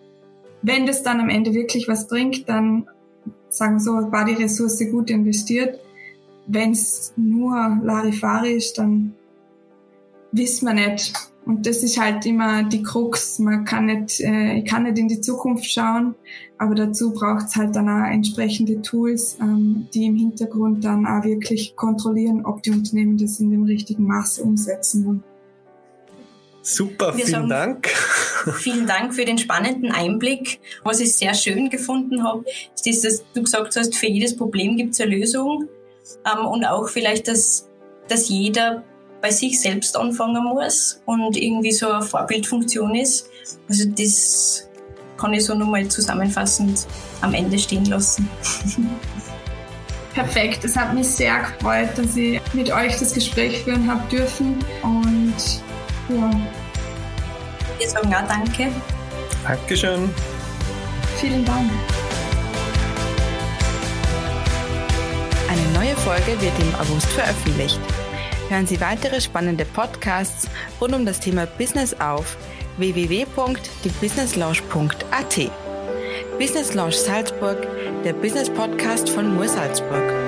Wenn 0.62 0.86
das 0.86 1.04
dann 1.04 1.20
am 1.20 1.30
Ende 1.30 1.54
wirklich 1.54 1.88
was 1.88 2.08
bringt, 2.08 2.48
dann 2.48 2.88
sagen 3.50 3.76
wir 3.76 3.80
so, 3.80 4.12
war 4.12 4.26
die 4.26 4.34
Ressource 4.34 4.84
gut 4.92 5.10
investiert. 5.10 5.80
Wenn 6.48 6.72
es 6.72 7.14
nur 7.18 7.80
Larifari 7.84 8.54
ist, 8.54 8.78
dann 8.78 9.14
wissen 10.32 10.66
wir 10.66 10.74
nicht. 10.74 11.14
Und 11.46 11.66
das 11.66 11.82
ist 11.82 11.98
halt 11.98 12.26
immer 12.26 12.64
die 12.64 12.84
Krux. 12.84 13.40
Man 13.40 13.64
kann 13.64 13.86
nicht, 13.86 14.20
äh, 14.20 14.58
ich 14.58 14.66
kann 14.66 14.84
nicht 14.84 14.98
in 14.98 15.08
die 15.08 15.22
Zukunft 15.22 15.66
schauen, 15.66 16.14
aber 16.58 16.76
dazu 16.76 17.14
braucht 17.14 17.48
es 17.48 17.56
halt 17.56 17.74
dann 17.76 17.88
auch 17.88 18.06
entsprechende 18.06 18.82
Tools, 18.82 19.38
ähm, 19.40 19.88
die 19.94 20.08
im 20.08 20.18
Hintergrund 20.18 20.84
dann 20.84 21.06
auch 21.06 21.24
wirklich 21.24 21.76
kontrollieren, 21.78 22.46
ob 22.46 22.64
die 22.64 22.72
Unternehmen 22.72 23.18
das 23.18 23.40
in 23.40 23.50
dem 23.50 23.64
richtigen 23.64 24.06
Maße 24.06 24.44
umsetzen. 24.44 25.24
Super, 26.62 27.16
Wir 27.16 27.26
vielen 27.26 27.48
Dank. 27.48 27.88
Vielen 28.60 28.88
Dank 28.88 29.14
für 29.14 29.24
den 29.24 29.38
spannenden 29.38 29.92
Einblick. 29.92 30.60
Was 30.84 31.00
ich 31.00 31.14
sehr 31.14 31.34
schön 31.34 31.70
gefunden 31.70 32.24
habe, 32.24 32.44
ist, 32.84 33.06
dass 33.06 33.24
du 33.34 33.44
gesagt 33.44 33.76
hast, 33.78 33.96
für 33.96 34.08
jedes 34.08 34.36
Problem 34.36 34.76
gibt 34.76 34.94
es 34.94 35.00
eine 35.00 35.16
Lösung 35.16 35.70
und 36.50 36.66
auch 36.66 36.90
vielleicht, 36.90 37.28
dass, 37.28 37.70
dass 38.08 38.30
jeder 38.30 38.84
bei 39.22 39.32
sich 39.32 39.60
selbst 39.60 39.98
anfangen 39.98 40.44
muss 40.44 41.02
und 41.06 41.36
irgendwie 41.36 41.72
so 41.72 41.90
eine 41.90 42.04
Vorbildfunktion 42.04 42.96
ist. 42.96 43.30
Also 43.68 43.90
das 43.90 44.70
kann 45.18 45.34
ich 45.34 45.46
so 45.46 45.56
nochmal 45.56 45.88
zusammenfassend 45.88 46.86
am 47.22 47.34
Ende 47.34 47.58
stehen 47.58 47.86
lassen. 47.86 48.30
Perfekt, 50.14 50.64
es 50.66 50.76
hat 50.76 50.94
mich 50.94 51.08
sehr 51.08 51.40
gefreut, 51.42 51.90
dass 51.96 52.16
ich 52.16 52.42
mit 52.54 52.72
euch 52.72 52.98
das 52.98 53.14
Gespräch 53.14 53.64
führen 53.64 53.88
habe 53.88 54.02
dürfen 54.10 54.58
und 54.82 55.36
ja. 56.10 56.32
Wir 57.78 57.90
sagen 57.90 58.14
auch 58.14 58.28
Danke. 58.28 58.72
Dankeschön. 59.44 60.10
Vielen 61.20 61.46
Dank. 61.46 61.70
Neue 65.78 65.96
Folge 65.98 66.40
wird 66.42 66.58
im 66.60 66.74
August 66.76 67.08
veröffentlicht. 67.10 67.80
Hören 68.50 68.66
Sie 68.66 68.82
weitere 68.82 69.22
spannende 69.22 69.64
Podcasts 69.64 70.50
rund 70.82 70.96
um 70.96 71.06
das 71.06 71.20
Thema 71.20 71.46
Business 71.46 71.94
auf 72.00 72.36
www.diebusinesslounge.at. 72.78 75.52
Business 76.40 76.74
Lounge 76.74 76.94
Salzburg, 76.94 77.68
der 78.04 78.14
Business 78.14 78.50
Podcast 78.50 79.08
von 79.08 79.36
Mur 79.36 79.48
Salzburg. 79.48 80.27